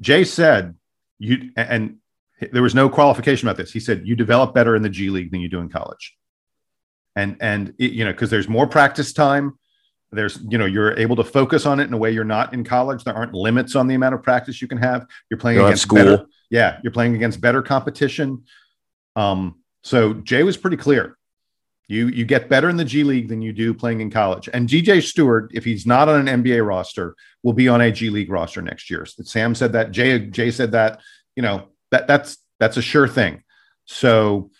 Jay 0.00 0.24
said, 0.24 0.74
you 1.18 1.50
and 1.56 1.98
there 2.52 2.62
was 2.62 2.74
no 2.74 2.88
qualification 2.88 3.48
about 3.48 3.56
this. 3.56 3.72
He 3.72 3.80
said 3.80 4.06
you 4.06 4.16
develop 4.16 4.54
better 4.54 4.76
in 4.76 4.82
the 4.82 4.88
G 4.88 5.10
League 5.10 5.30
than 5.30 5.40
you 5.40 5.48
do 5.48 5.60
in 5.60 5.68
college, 5.68 6.16
and 7.16 7.36
and 7.40 7.74
it, 7.78 7.92
you 7.92 8.04
know 8.04 8.12
because 8.12 8.30
there's 8.30 8.48
more 8.48 8.66
practice 8.66 9.12
time 9.12 9.58
there's 10.14 10.38
you 10.48 10.58
know 10.58 10.66
you're 10.66 10.98
able 10.98 11.16
to 11.16 11.24
focus 11.24 11.66
on 11.66 11.80
it 11.80 11.84
in 11.84 11.92
a 11.92 11.96
way 11.96 12.10
you're 12.10 12.24
not 12.24 12.54
in 12.54 12.64
college. 12.64 13.04
There 13.04 13.14
aren't 13.14 13.34
limits 13.34 13.76
on 13.76 13.86
the 13.86 13.94
amount 13.94 14.14
of 14.14 14.22
practice 14.22 14.62
you 14.62 14.68
can 14.68 14.78
have. 14.78 15.06
You're 15.30 15.38
playing 15.38 15.58
you 15.58 15.66
against 15.66 15.82
school. 15.82 15.98
Better, 15.98 16.26
yeah 16.50 16.78
you're 16.82 16.92
playing 16.92 17.14
against 17.14 17.40
better 17.40 17.62
competition. 17.62 18.44
Um 19.16 19.56
so 19.82 20.14
jay 20.14 20.42
was 20.42 20.56
pretty 20.56 20.76
clear. 20.76 21.16
You 21.88 22.08
you 22.08 22.24
get 22.24 22.48
better 22.48 22.68
in 22.68 22.76
the 22.76 22.84
g 22.84 23.04
league 23.04 23.28
than 23.28 23.42
you 23.42 23.52
do 23.52 23.74
playing 23.74 24.00
in 24.00 24.10
college. 24.10 24.48
And 24.52 24.68
dj 24.68 25.02
stewart 25.02 25.50
if 25.54 25.64
he's 25.64 25.86
not 25.86 26.08
on 26.08 26.26
an 26.26 26.42
nba 26.42 26.66
roster 26.66 27.14
will 27.42 27.52
be 27.52 27.68
on 27.68 27.80
a 27.80 27.90
g 27.90 28.10
league 28.10 28.30
roster 28.30 28.62
next 28.62 28.90
year. 28.90 29.06
Sam 29.06 29.54
said 29.54 29.72
that. 29.72 29.90
Jay 29.90 30.18
jay 30.18 30.50
said 30.50 30.72
that 30.72 31.00
you 31.36 31.42
know 31.42 31.68
that 31.90 32.06
that's 32.06 32.38
that's 32.58 32.76
a 32.76 32.82
sure 32.82 33.08
thing. 33.08 33.42
So 33.84 34.50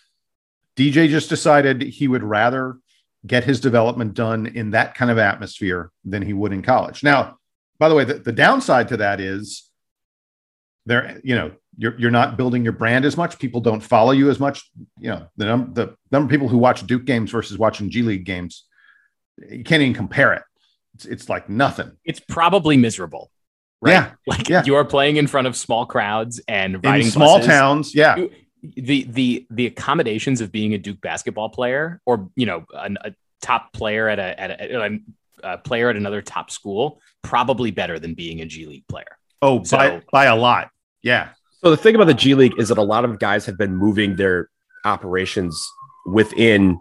dj 0.76 1.08
just 1.08 1.28
decided 1.28 1.82
he 1.82 2.08
would 2.08 2.22
rather 2.22 2.78
get 3.26 3.44
his 3.44 3.60
development 3.60 4.14
done 4.14 4.46
in 4.46 4.70
that 4.72 4.94
kind 4.94 5.10
of 5.10 5.18
atmosphere 5.18 5.90
than 6.04 6.22
he 6.22 6.32
would 6.32 6.52
in 6.52 6.62
college. 6.62 7.02
Now, 7.02 7.38
by 7.78 7.88
the 7.88 7.94
way, 7.94 8.04
the, 8.04 8.14
the 8.14 8.32
downside 8.32 8.88
to 8.88 8.98
that 8.98 9.20
is 9.20 9.70
there, 10.86 11.20
you 11.24 11.34
know, 11.34 11.52
you're, 11.76 11.98
you're 11.98 12.10
not 12.10 12.36
building 12.36 12.62
your 12.62 12.72
brand 12.72 13.04
as 13.04 13.16
much. 13.16 13.38
People 13.38 13.60
don't 13.60 13.80
follow 13.80 14.12
you 14.12 14.30
as 14.30 14.38
much. 14.38 14.70
You 14.98 15.10
know, 15.10 15.26
the, 15.36 15.46
num- 15.46 15.74
the 15.74 15.96
number 16.12 16.26
of 16.26 16.30
people 16.30 16.48
who 16.48 16.58
watch 16.58 16.86
Duke 16.86 17.04
games 17.04 17.30
versus 17.30 17.58
watching 17.58 17.90
G 17.90 18.02
League 18.02 18.24
games, 18.24 18.64
you 19.50 19.64
can't 19.64 19.82
even 19.82 19.94
compare 19.94 20.34
it. 20.34 20.42
It's, 20.94 21.04
it's 21.06 21.28
like 21.28 21.48
nothing. 21.48 21.92
It's 22.04 22.20
probably 22.20 22.76
miserable. 22.76 23.30
Right? 23.80 23.92
Yeah. 23.92 24.12
Like 24.26 24.48
yeah. 24.48 24.62
you 24.64 24.76
are 24.76 24.84
playing 24.84 25.16
in 25.16 25.26
front 25.26 25.46
of 25.46 25.56
small 25.56 25.84
crowds 25.84 26.40
and 26.46 26.84
riding 26.84 27.06
in 27.06 27.12
small 27.12 27.38
buses. 27.38 27.48
towns. 27.48 27.94
Yeah. 27.94 28.16
You, 28.16 28.30
the 28.76 29.04
the 29.04 29.46
the 29.50 29.66
accommodations 29.66 30.40
of 30.40 30.50
being 30.52 30.74
a 30.74 30.78
Duke 30.78 31.00
basketball 31.00 31.48
player 31.48 32.00
or 32.06 32.30
you 32.36 32.46
know 32.46 32.64
an, 32.74 32.98
a 33.02 33.12
top 33.42 33.72
player 33.72 34.08
at 34.08 34.18
a 34.18 34.40
at 34.40 34.50
a, 34.50 35.00
a 35.42 35.58
player 35.58 35.90
at 35.90 35.96
another 35.96 36.22
top 36.22 36.50
school, 36.50 37.00
probably 37.22 37.70
better 37.70 37.98
than 37.98 38.14
being 38.14 38.40
a 38.40 38.46
G 38.46 38.66
League 38.66 38.86
player. 38.88 39.18
Oh, 39.42 39.62
so, 39.64 39.76
by 39.76 40.02
by 40.12 40.24
a 40.26 40.36
lot. 40.36 40.70
Yeah. 41.02 41.30
So 41.62 41.70
the 41.70 41.76
thing 41.76 41.94
about 41.94 42.06
the 42.06 42.14
G 42.14 42.34
League 42.34 42.54
is 42.58 42.68
that 42.68 42.78
a 42.78 42.82
lot 42.82 43.04
of 43.04 43.18
guys 43.18 43.46
have 43.46 43.58
been 43.58 43.76
moving 43.76 44.16
their 44.16 44.50
operations 44.84 45.62
within 46.06 46.78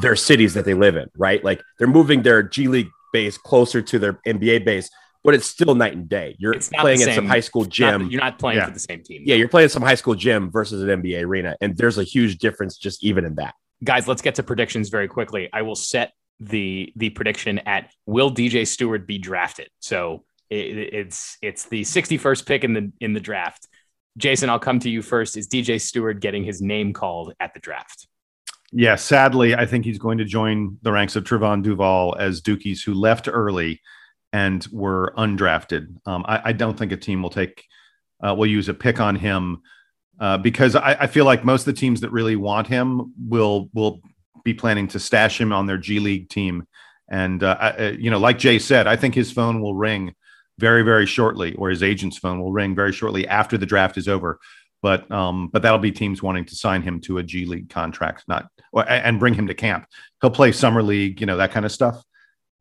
their 0.00 0.16
cities 0.16 0.54
that 0.54 0.64
they 0.64 0.74
live 0.74 0.96
in, 0.96 1.08
right? 1.16 1.42
Like 1.44 1.62
they're 1.78 1.88
moving 1.88 2.22
their 2.22 2.42
G 2.42 2.68
League 2.68 2.90
base 3.12 3.36
closer 3.36 3.82
to 3.82 3.98
their 3.98 4.14
NBA 4.26 4.64
base, 4.64 4.90
but 5.24 5.34
it's 5.34 5.46
still 5.46 5.74
night 5.74 5.94
and 5.94 6.08
day. 6.08 6.36
You're 6.38 6.54
playing 6.74 7.02
at 7.02 7.14
some 7.14 7.26
high 7.26 7.40
school 7.40 7.64
gym. 7.64 8.02
Not, 8.02 8.10
you're 8.10 8.20
not 8.20 8.38
playing 8.38 8.58
yeah. 8.58 8.66
for 8.66 8.72
the 8.72 8.80
same 8.80 9.02
team. 9.02 9.22
Yeah, 9.24 9.36
you're 9.36 9.48
playing 9.48 9.68
some 9.68 9.82
high 9.82 9.94
school 9.94 10.14
gym 10.14 10.50
versus 10.50 10.82
an 10.82 10.88
NBA 11.02 11.22
arena, 11.24 11.56
and 11.60 11.76
there's 11.76 11.98
a 11.98 12.04
huge 12.04 12.38
difference 12.38 12.76
just 12.76 13.04
even 13.04 13.24
in 13.24 13.36
that. 13.36 13.54
Guys, 13.84 14.06
let's 14.06 14.22
get 14.22 14.36
to 14.36 14.42
predictions 14.42 14.88
very 14.88 15.08
quickly. 15.08 15.48
I 15.52 15.62
will 15.62 15.74
set 15.74 16.12
the 16.40 16.92
the 16.96 17.10
prediction 17.10 17.58
at 17.60 17.92
will 18.06 18.30
DJ 18.30 18.66
Stewart 18.66 19.06
be 19.06 19.18
drafted? 19.18 19.68
So 19.80 20.24
it, 20.50 20.94
it's 20.94 21.38
it's 21.42 21.64
the 21.64 21.82
61st 21.82 22.46
pick 22.46 22.64
in 22.64 22.72
the 22.74 22.92
in 23.00 23.12
the 23.12 23.20
draft. 23.20 23.68
Jason, 24.18 24.50
I'll 24.50 24.58
come 24.58 24.78
to 24.80 24.90
you 24.90 25.00
first. 25.00 25.36
Is 25.36 25.48
DJ 25.48 25.80
Stewart 25.80 26.20
getting 26.20 26.44
his 26.44 26.60
name 26.60 26.92
called 26.92 27.32
at 27.40 27.54
the 27.54 27.60
draft? 27.60 28.06
Yeah, 28.70 28.96
sadly, 28.96 29.54
I 29.54 29.66
think 29.66 29.84
he's 29.84 29.98
going 29.98 30.18
to 30.18 30.24
join 30.24 30.78
the 30.82 30.92
ranks 30.92 31.16
of 31.16 31.24
Trevon 31.24 31.62
Duval 31.62 32.16
as 32.18 32.40
Dukies 32.40 32.82
who 32.84 32.94
left 32.94 33.28
early 33.30 33.80
and 34.32 34.66
were 34.72 35.12
undrafted. 35.16 35.94
Um, 36.06 36.24
I, 36.26 36.40
I, 36.46 36.52
don't 36.52 36.78
think 36.78 36.92
a 36.92 36.96
team 36.96 37.22
will 37.22 37.30
take 37.30 37.64
uh, 38.26 38.34
will 38.34 38.46
use 38.46 38.68
a 38.68 38.74
pick 38.74 38.98
on 38.98 39.16
him 39.16 39.62
uh, 40.20 40.38
because 40.38 40.74
I, 40.74 40.96
I, 41.00 41.06
feel 41.06 41.24
like 41.24 41.44
most 41.44 41.62
of 41.62 41.74
the 41.74 41.80
teams 41.80 42.00
that 42.00 42.12
really 42.12 42.36
want 42.36 42.66
him 42.66 43.12
will 43.28 43.68
will 43.74 44.00
be 44.44 44.54
planning 44.54 44.88
to 44.88 44.98
stash 44.98 45.40
him 45.40 45.52
on 45.52 45.66
their 45.66 45.78
G 45.78 46.00
League 46.00 46.28
team. 46.28 46.66
And 47.10 47.42
uh, 47.42 47.56
I, 47.60 47.88
you 47.90 48.10
know, 48.10 48.18
like 48.18 48.38
Jay 48.38 48.58
said, 48.58 48.86
I 48.86 48.96
think 48.96 49.14
his 49.14 49.30
phone 49.30 49.60
will 49.60 49.74
ring 49.74 50.14
very 50.58 50.82
very 50.82 51.06
shortly, 51.06 51.54
or 51.54 51.68
his 51.68 51.82
agent's 51.82 52.16
phone 52.16 52.40
will 52.40 52.52
ring 52.52 52.74
very 52.74 52.92
shortly 52.92 53.28
after 53.28 53.58
the 53.58 53.66
draft 53.66 53.98
is 53.98 54.08
over. 54.08 54.38
But 54.80 55.10
um, 55.10 55.48
but 55.48 55.62
that'll 55.62 55.78
be 55.78 55.92
teams 55.92 56.22
wanting 56.22 56.46
to 56.46 56.56
sign 56.56 56.82
him 56.82 57.00
to 57.02 57.18
a 57.18 57.22
G 57.22 57.44
League 57.44 57.68
contract, 57.68 58.24
not 58.28 58.46
or, 58.72 58.88
and 58.88 59.20
bring 59.20 59.34
him 59.34 59.48
to 59.48 59.54
camp. 59.54 59.86
He'll 60.20 60.30
play 60.30 60.52
summer 60.52 60.82
league, 60.82 61.20
you 61.20 61.26
know, 61.26 61.36
that 61.36 61.52
kind 61.52 61.66
of 61.66 61.72
stuff 61.72 62.02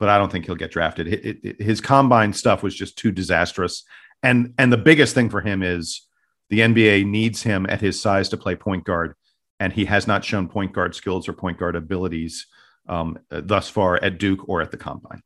but 0.02 0.10
I 0.10 0.18
don't 0.18 0.32
think 0.32 0.48
he'll 0.48 0.56
get 0.56 0.72
drafted. 0.72 1.08
It, 1.08 1.46
it, 1.46 1.62
his 1.62 1.80
combine 1.80 2.34
stuff 2.34 2.64
was 2.64 2.76
just 2.76 2.98
too 2.98 3.12
disastrous, 3.12 3.84
and 4.24 4.56
and 4.58 4.74
the 4.74 4.78
biggest 4.78 5.14
thing 5.14 5.30
for 5.30 5.42
him 5.42 5.62
is 5.62 6.08
the 6.50 6.62
NBA 6.62 7.06
needs 7.06 7.44
him 7.44 7.68
at 7.70 7.82
his 7.82 8.02
size 8.02 8.28
to 8.30 8.38
play 8.38 8.56
point 8.56 8.84
guard, 8.84 9.14
and 9.60 9.72
he 9.72 9.86
has 9.86 10.08
not 10.08 10.26
shown 10.26 10.48
point 10.48 10.74
guard 10.74 10.96
skills 10.96 11.30
or 11.30 11.34
point 11.34 11.60
guard 11.60 11.76
abilities 11.76 12.48
um, 12.90 13.20
thus 13.30 13.70
far 13.70 14.04
at 14.04 14.18
Duke 14.18 14.50
or 14.50 14.60
at 14.60 14.72
the 14.72 14.78
combine. 14.78 15.22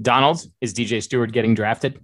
Donald, 0.00 0.42
is 0.60 0.74
DJ 0.74 1.02
Stewart 1.02 1.32
getting 1.32 1.54
drafted? 1.54 1.98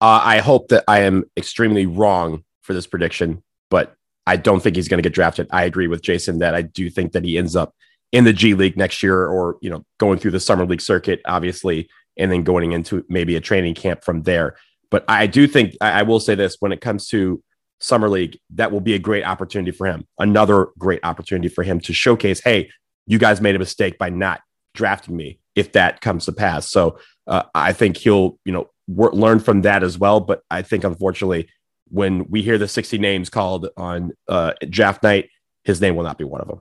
Uh, 0.00 0.20
I 0.24 0.38
hope 0.38 0.66
that 0.68 0.82
I 0.88 1.02
am 1.02 1.24
extremely 1.36 1.86
wrong 1.86 2.42
for 2.62 2.74
this 2.74 2.88
prediction, 2.88 3.44
but 3.70 3.94
I 4.26 4.36
don't 4.36 4.60
think 4.60 4.74
he's 4.74 4.88
going 4.88 4.98
to 4.98 5.08
get 5.08 5.14
drafted. 5.14 5.46
I 5.52 5.62
agree 5.62 5.86
with 5.86 6.02
Jason 6.02 6.40
that 6.40 6.56
I 6.56 6.62
do 6.62 6.90
think 6.90 7.12
that 7.12 7.24
he 7.24 7.38
ends 7.38 7.54
up 7.54 7.72
in 8.12 8.24
the 8.24 8.32
G 8.32 8.54
League 8.54 8.76
next 8.76 9.02
year, 9.02 9.26
or 9.26 9.56
you 9.60 9.70
know, 9.70 9.84
going 9.98 10.18
through 10.18 10.30
the 10.32 10.40
summer 10.40 10.66
league 10.66 10.80
circuit, 10.80 11.20
obviously, 11.24 11.88
and 12.16 12.30
then 12.30 12.44
going 12.44 12.72
into 12.72 13.04
maybe 13.08 13.34
a 13.34 13.40
training 13.40 13.74
camp 13.74 14.04
from 14.04 14.22
there. 14.22 14.56
But 14.90 15.04
I 15.08 15.26
do 15.26 15.46
think 15.48 15.74
I, 15.80 16.02
will 16.02 16.20
say 16.20 16.34
this: 16.34 16.56
when 16.60 16.72
it 16.72 16.82
comes 16.82 17.08
to 17.08 17.42
summer 17.80 18.08
league, 18.08 18.38
that 18.50 18.70
will 18.70 18.80
be 18.80 18.94
a 18.94 18.98
great 18.98 19.24
opportunity 19.24 19.72
for 19.72 19.86
him. 19.86 20.06
Another 20.18 20.68
great 20.78 21.00
opportunity 21.02 21.48
for 21.48 21.64
him 21.64 21.80
to 21.80 21.92
showcase, 21.92 22.40
hey, 22.44 22.70
you 23.06 23.18
guys 23.18 23.40
made 23.40 23.56
a 23.56 23.58
mistake 23.58 23.98
by 23.98 24.10
not 24.10 24.40
drafting 24.74 25.16
me. 25.16 25.40
If 25.56 25.72
that 25.72 26.00
comes 26.00 26.26
to 26.26 26.32
pass, 26.32 26.70
so 26.70 26.98
uh, 27.26 27.42
I 27.54 27.72
think 27.72 27.96
he'll 27.96 28.38
you 28.44 28.52
know 28.52 28.70
wor- 28.86 29.12
learn 29.12 29.40
from 29.40 29.62
that 29.62 29.82
as 29.82 29.98
well. 29.98 30.20
But 30.20 30.42
I 30.50 30.60
think 30.60 30.84
unfortunately, 30.84 31.48
when 31.88 32.28
we 32.28 32.42
hear 32.42 32.58
the 32.58 32.68
60 32.68 32.98
names 32.98 33.30
called 33.30 33.68
on 33.76 34.12
uh, 34.28 34.52
draft 34.68 35.02
night, 35.02 35.30
his 35.64 35.80
name 35.80 35.96
will 35.96 36.04
not 36.04 36.18
be 36.18 36.24
one 36.24 36.42
of 36.42 36.48
them 36.48 36.60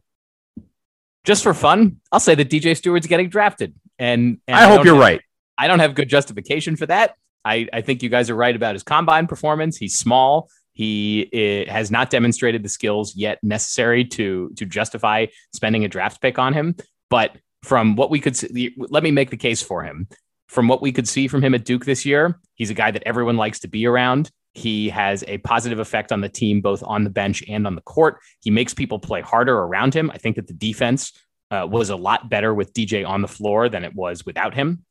just 1.24 1.44
for 1.44 1.54
fun, 1.54 1.98
I'll 2.12 2.20
say 2.20 2.36
that 2.36 2.50
DJ 2.50 2.76
Stewart's 2.76 3.08
getting 3.08 3.30
drafted. 3.30 3.76
And, 4.00 4.40
and 4.48 4.58
I, 4.58 4.66
I 4.66 4.68
hope 4.68 4.86
you're 4.86 4.96
have, 4.96 5.02
right. 5.02 5.22
I 5.58 5.68
don't 5.68 5.80
have 5.80 5.96
good 5.96 6.10
justification 6.10 6.76
for 6.76 6.88
that. 6.88 7.16
I, 7.46 7.68
I 7.72 7.82
think 7.82 8.04
you 8.04 8.10
guys 8.10 8.30
are 8.30 8.36
right 8.36 8.56
about 8.56 8.76
his 8.76 8.84
combine 8.84 9.28
performance. 9.28 9.78
He's 9.78 9.98
small. 9.98 10.50
He 10.74 11.30
eh, 11.34 11.72
has 11.72 11.92
not 11.92 12.10
demonstrated 12.10 12.64
the 12.64 12.70
skills 12.70 13.16
yet 13.16 13.40
necessary 13.44 14.06
to 14.06 14.52
to 14.56 14.66
justify 14.66 15.28
spending 15.54 15.84
a 15.84 15.88
draft 15.88 16.22
pick 16.22 16.40
on 16.40 16.54
him. 16.54 16.76
But 17.10 17.36
from 17.64 17.96
what 17.96 18.10
we 18.10 18.20
could 18.20 18.36
see, 18.36 18.74
let 18.78 19.04
me 19.04 19.12
make 19.12 19.30
the 19.30 19.38
case 19.38 19.62
for 19.62 19.84
him. 19.84 20.08
From 20.48 20.68
what 20.68 20.82
we 20.82 20.92
could 20.92 21.08
see 21.08 21.28
from 21.28 21.44
him 21.44 21.54
at 21.54 21.66
Duke 21.66 21.86
this 21.86 22.06
year, 22.06 22.40
he's 22.56 22.70
a 22.70 22.74
guy 22.74 22.92
that 22.92 23.04
everyone 23.06 23.38
likes 23.38 23.60
to 23.60 23.68
be 23.68 23.86
around. 23.86 24.32
He 24.54 24.90
has 24.90 25.24
a 25.28 25.38
positive 25.40 25.80
effect 25.80 26.12
on 26.12 26.22
the 26.22 26.30
team, 26.30 26.62
both 26.62 26.84
on 26.84 27.04
the 27.04 27.10
bench 27.10 27.44
and 27.48 27.66
on 27.66 27.76
the 27.76 27.82
court. 27.82 28.20
He 28.42 28.52
makes 28.52 28.74
people 28.74 29.00
play 29.00 29.22
harder 29.22 29.58
around 29.58 29.94
him. 29.94 30.12
I 30.12 30.18
think 30.18 30.36
that 30.36 30.48
the 30.48 30.54
defense 30.54 31.14
uh, 31.50 31.68
was 31.70 31.90
a 31.90 31.96
lot 31.96 32.30
better 32.30 32.54
with 32.54 32.74
DJ 32.74 33.08
on 33.08 33.22
the 33.22 33.28
floor 33.28 33.70
than 33.70 33.84
it 33.84 33.96
was 33.96 34.26
without 34.26 34.54
him. 34.54 34.86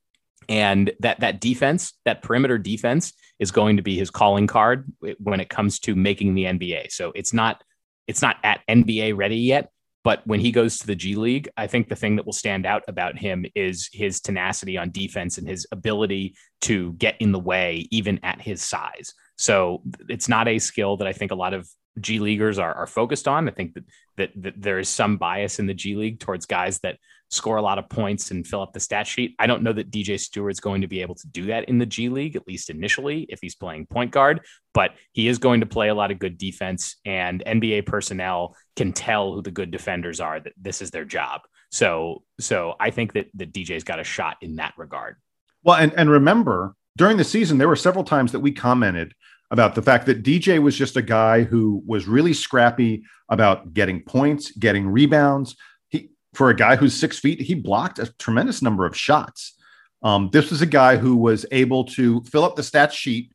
And 0.48 0.92
that 1.00 1.20
that 1.20 1.40
defense, 1.40 1.92
that 2.04 2.22
perimeter 2.22 2.58
defense, 2.58 3.12
is 3.38 3.50
going 3.50 3.76
to 3.76 3.82
be 3.82 3.96
his 3.96 4.10
calling 4.10 4.46
card 4.46 4.90
when 5.18 5.40
it 5.40 5.48
comes 5.48 5.78
to 5.80 5.94
making 5.94 6.34
the 6.34 6.44
NBA. 6.44 6.90
So 6.90 7.12
it's 7.14 7.32
not 7.32 7.62
it's 8.06 8.22
not 8.22 8.38
at 8.42 8.60
NBA 8.68 9.16
ready 9.16 9.36
yet, 9.36 9.70
but 10.02 10.26
when 10.26 10.40
he 10.40 10.50
goes 10.50 10.78
to 10.78 10.86
the 10.86 10.96
G 10.96 11.14
League, 11.14 11.48
I 11.56 11.66
think 11.66 11.88
the 11.88 11.96
thing 11.96 12.16
that 12.16 12.26
will 12.26 12.32
stand 12.32 12.66
out 12.66 12.82
about 12.88 13.18
him 13.18 13.44
is 13.54 13.88
his 13.92 14.20
tenacity 14.20 14.78
on 14.78 14.90
defense 14.90 15.38
and 15.38 15.46
his 15.46 15.66
ability 15.70 16.34
to 16.62 16.92
get 16.94 17.16
in 17.20 17.32
the 17.32 17.38
way, 17.38 17.86
even 17.90 18.18
at 18.22 18.40
his 18.40 18.62
size. 18.62 19.14
So 19.40 19.80
it's 20.10 20.28
not 20.28 20.48
a 20.48 20.58
skill 20.58 20.98
that 20.98 21.06
I 21.06 21.14
think 21.14 21.30
a 21.30 21.34
lot 21.34 21.54
of 21.54 21.66
G 21.98 22.18
leaguers 22.18 22.58
are, 22.58 22.74
are 22.74 22.86
focused 22.86 23.26
on. 23.26 23.48
I 23.48 23.52
think 23.52 23.72
that, 23.72 23.84
that, 24.18 24.30
that 24.36 24.60
there 24.60 24.78
is 24.78 24.88
some 24.90 25.16
bias 25.16 25.58
in 25.58 25.66
the 25.66 25.72
G 25.72 25.96
League 25.96 26.20
towards 26.20 26.44
guys 26.44 26.78
that 26.80 26.98
score 27.30 27.56
a 27.56 27.62
lot 27.62 27.78
of 27.78 27.88
points 27.88 28.32
and 28.32 28.46
fill 28.46 28.60
up 28.60 28.74
the 28.74 28.80
stat 28.80 29.06
sheet. 29.06 29.34
I 29.38 29.46
don't 29.46 29.62
know 29.62 29.72
that 29.72 29.90
DJ 29.90 30.20
Stewart's 30.20 30.60
going 30.60 30.82
to 30.82 30.88
be 30.88 31.00
able 31.00 31.14
to 31.14 31.26
do 31.28 31.46
that 31.46 31.70
in 31.70 31.78
the 31.78 31.86
G 31.86 32.10
League, 32.10 32.36
at 32.36 32.46
least 32.46 32.68
initially, 32.68 33.22
if 33.30 33.38
he's 33.40 33.54
playing 33.54 33.86
point 33.86 34.10
guard, 34.10 34.42
but 34.74 34.90
he 35.12 35.26
is 35.26 35.38
going 35.38 35.60
to 35.60 35.66
play 35.66 35.88
a 35.88 35.94
lot 35.94 36.10
of 36.10 36.18
good 36.18 36.36
defense, 36.36 36.96
and 37.06 37.42
NBA 37.46 37.86
personnel 37.86 38.54
can 38.76 38.92
tell 38.92 39.32
who 39.32 39.40
the 39.40 39.50
good 39.50 39.70
defenders 39.70 40.20
are 40.20 40.38
that 40.38 40.52
this 40.60 40.82
is 40.82 40.90
their 40.90 41.06
job. 41.06 41.40
So, 41.70 42.24
so 42.40 42.74
I 42.78 42.90
think 42.90 43.14
that 43.14 43.28
that 43.34 43.54
DJ's 43.54 43.84
got 43.84 44.00
a 44.00 44.04
shot 44.04 44.36
in 44.42 44.56
that 44.56 44.74
regard. 44.76 45.16
Well, 45.62 45.76
and, 45.76 45.94
and 45.94 46.10
remember, 46.10 46.74
during 47.00 47.16
the 47.16 47.24
season, 47.24 47.56
there 47.56 47.66
were 47.66 47.76
several 47.76 48.04
times 48.04 48.30
that 48.30 48.40
we 48.40 48.52
commented 48.52 49.14
about 49.50 49.74
the 49.74 49.80
fact 49.80 50.04
that 50.04 50.22
DJ 50.22 50.58
was 50.58 50.76
just 50.76 50.98
a 50.98 51.02
guy 51.02 51.44
who 51.44 51.82
was 51.86 52.06
really 52.06 52.34
scrappy 52.34 53.02
about 53.30 53.72
getting 53.72 54.02
points, 54.02 54.50
getting 54.50 54.86
rebounds. 54.86 55.56
He, 55.88 56.10
for 56.34 56.50
a 56.50 56.54
guy 56.54 56.76
who's 56.76 56.94
six 56.94 57.18
feet, 57.18 57.40
he 57.40 57.54
blocked 57.54 57.98
a 57.98 58.12
tremendous 58.18 58.60
number 58.60 58.84
of 58.84 58.94
shots. 58.94 59.56
Um, 60.02 60.28
this 60.30 60.50
was 60.50 60.60
a 60.60 60.66
guy 60.66 60.98
who 60.98 61.16
was 61.16 61.46
able 61.50 61.84
to 61.84 62.22
fill 62.24 62.44
up 62.44 62.54
the 62.54 62.62
stat 62.62 62.92
sheet 62.92 63.32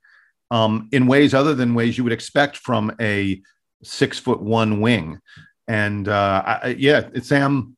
um, 0.51 0.87
in 0.91 1.07
ways 1.07 1.33
other 1.33 1.55
than 1.55 1.73
ways 1.73 1.97
you 1.97 2.03
would 2.03 2.13
expect 2.13 2.57
from 2.57 2.95
a 3.01 3.41
six 3.81 4.19
foot 4.19 4.43
one 4.43 4.79
wing. 4.79 5.17
And 5.67 6.07
uh, 6.07 6.43
I, 6.45 6.75
yeah, 6.77 7.09
Sam, 7.23 7.75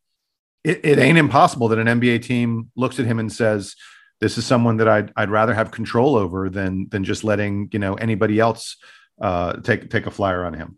it, 0.65 0.82
it 0.84 1.00
ain't 1.00 1.17
impossible 1.17 1.69
that 1.69 1.80
an 1.80 1.88
NBA 1.88 2.23
team 2.23 2.71
looks 2.76 3.00
at 3.00 3.06
him 3.06 3.19
and 3.19 3.32
says, 3.32 3.78
this 4.20 4.38
is 4.38 4.46
someone 4.46 4.78
that 4.78 4.88
I'd, 4.88 5.12
I'd 5.16 5.30
rather 5.30 5.54
have 5.54 5.72
control 5.72 6.16
over 6.16 6.50
than 6.50 6.88
than 6.90 7.04
just 7.04 7.24
letting 7.24 7.70
you 7.72 7.80
know 7.80 7.96
anybody 7.96 8.40
else 8.40 8.78
uh, 9.22 9.54
take 9.62 9.90
take 9.90 10.06
a 10.06 10.12
flyer 10.12 10.46
on 10.46 10.54
him. 10.54 10.78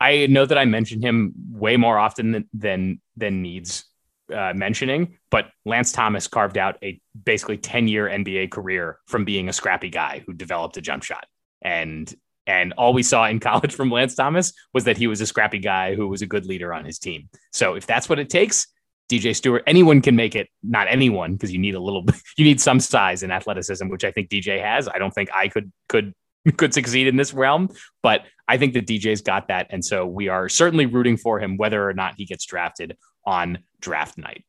I 0.00 0.26
know 0.26 0.46
that 0.46 0.56
I 0.56 0.64
mention 0.64 1.02
him 1.02 1.32
way 1.50 1.76
more 1.76 1.98
often 1.98 2.32
than 2.32 2.48
than, 2.52 3.00
than 3.16 3.42
needs 3.42 3.84
uh, 4.32 4.52
mentioning, 4.54 5.16
but 5.30 5.50
Lance 5.64 5.92
Thomas 5.92 6.28
carved 6.28 6.58
out 6.58 6.76
a 6.82 7.00
basically 7.24 7.58
ten 7.58 7.88
year 7.88 8.08
NBA 8.08 8.50
career 8.50 8.98
from 9.06 9.24
being 9.24 9.48
a 9.48 9.52
scrappy 9.52 9.90
guy 9.90 10.22
who 10.26 10.32
developed 10.32 10.76
a 10.76 10.80
jump 10.80 11.02
shot, 11.02 11.26
and 11.62 12.12
and 12.46 12.72
all 12.74 12.92
we 12.92 13.02
saw 13.02 13.26
in 13.26 13.40
college 13.50 13.74
from 13.74 13.90
Lance 13.90 14.14
Thomas 14.14 14.52
was 14.72 14.84
that 14.84 14.96
he 14.96 15.06
was 15.06 15.20
a 15.20 15.26
scrappy 15.26 15.58
guy 15.58 15.94
who 15.94 16.08
was 16.08 16.22
a 16.22 16.26
good 16.26 16.46
leader 16.46 16.72
on 16.72 16.84
his 16.84 16.98
team. 16.98 17.28
So 17.52 17.74
if 17.74 17.86
that's 17.86 18.08
what 18.08 18.18
it 18.18 18.30
takes, 18.30 18.66
DJ 19.08 19.34
Stewart. 19.34 19.62
anyone 19.66 20.00
can 20.00 20.16
make 20.16 20.34
it. 20.34 20.48
Not 20.62 20.86
anyone, 20.88 21.32
because 21.32 21.52
you 21.52 21.58
need 21.58 21.74
a 21.74 21.80
little, 21.80 22.04
you 22.36 22.44
need 22.44 22.60
some 22.60 22.80
size 22.80 23.22
and 23.22 23.32
athleticism, 23.32 23.88
which 23.88 24.04
I 24.04 24.10
think 24.10 24.28
DJ 24.28 24.62
has. 24.62 24.88
I 24.88 24.98
don't 24.98 25.12
think 25.12 25.30
I 25.34 25.48
could 25.48 25.72
could 25.88 26.12
could 26.56 26.72
succeed 26.74 27.06
in 27.06 27.16
this 27.16 27.34
realm, 27.34 27.70
but 28.02 28.22
I 28.46 28.56
think 28.56 28.74
that 28.74 28.86
DJ's 28.86 29.20
got 29.20 29.48
that, 29.48 29.66
and 29.70 29.84
so 29.84 30.06
we 30.06 30.28
are 30.28 30.48
certainly 30.48 30.86
rooting 30.86 31.16
for 31.16 31.40
him, 31.40 31.56
whether 31.56 31.88
or 31.88 31.92
not 31.92 32.14
he 32.16 32.24
gets 32.24 32.46
drafted 32.46 32.96
on 33.26 33.58
draft 33.80 34.16
night. 34.16 34.44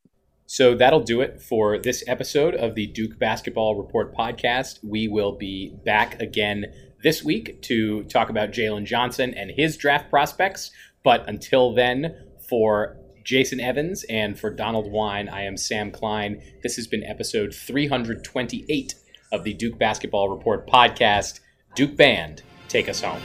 So 0.46 0.74
that'll 0.74 1.04
do 1.04 1.20
it 1.20 1.40
for 1.40 1.78
this 1.78 2.02
episode 2.08 2.56
of 2.56 2.74
the 2.74 2.88
Duke 2.88 3.20
Basketball 3.20 3.76
Report 3.76 4.12
podcast. 4.16 4.80
We 4.82 5.06
will 5.06 5.36
be 5.36 5.76
back 5.84 6.20
again 6.20 6.66
this 7.04 7.22
week 7.22 7.62
to 7.62 8.02
talk 8.04 8.30
about 8.30 8.50
Jalen 8.50 8.84
Johnson 8.84 9.32
and 9.32 9.52
his 9.56 9.76
draft 9.76 10.10
prospects. 10.10 10.72
But 11.04 11.28
until 11.28 11.72
then, 11.72 12.16
for 12.48 12.96
Jason 13.30 13.60
Evans, 13.60 14.04
and 14.10 14.36
for 14.36 14.50
Donald 14.50 14.90
Wine, 14.90 15.28
I 15.28 15.42
am 15.42 15.56
Sam 15.56 15.92
Klein. 15.92 16.42
This 16.64 16.74
has 16.74 16.88
been 16.88 17.04
episode 17.04 17.54
328 17.54 18.96
of 19.30 19.44
the 19.44 19.54
Duke 19.54 19.78
Basketball 19.78 20.28
Report 20.28 20.66
podcast. 20.66 21.38
Duke 21.76 21.96
Band, 21.96 22.42
take 22.66 22.88
us 22.88 23.00
home. 23.00 23.22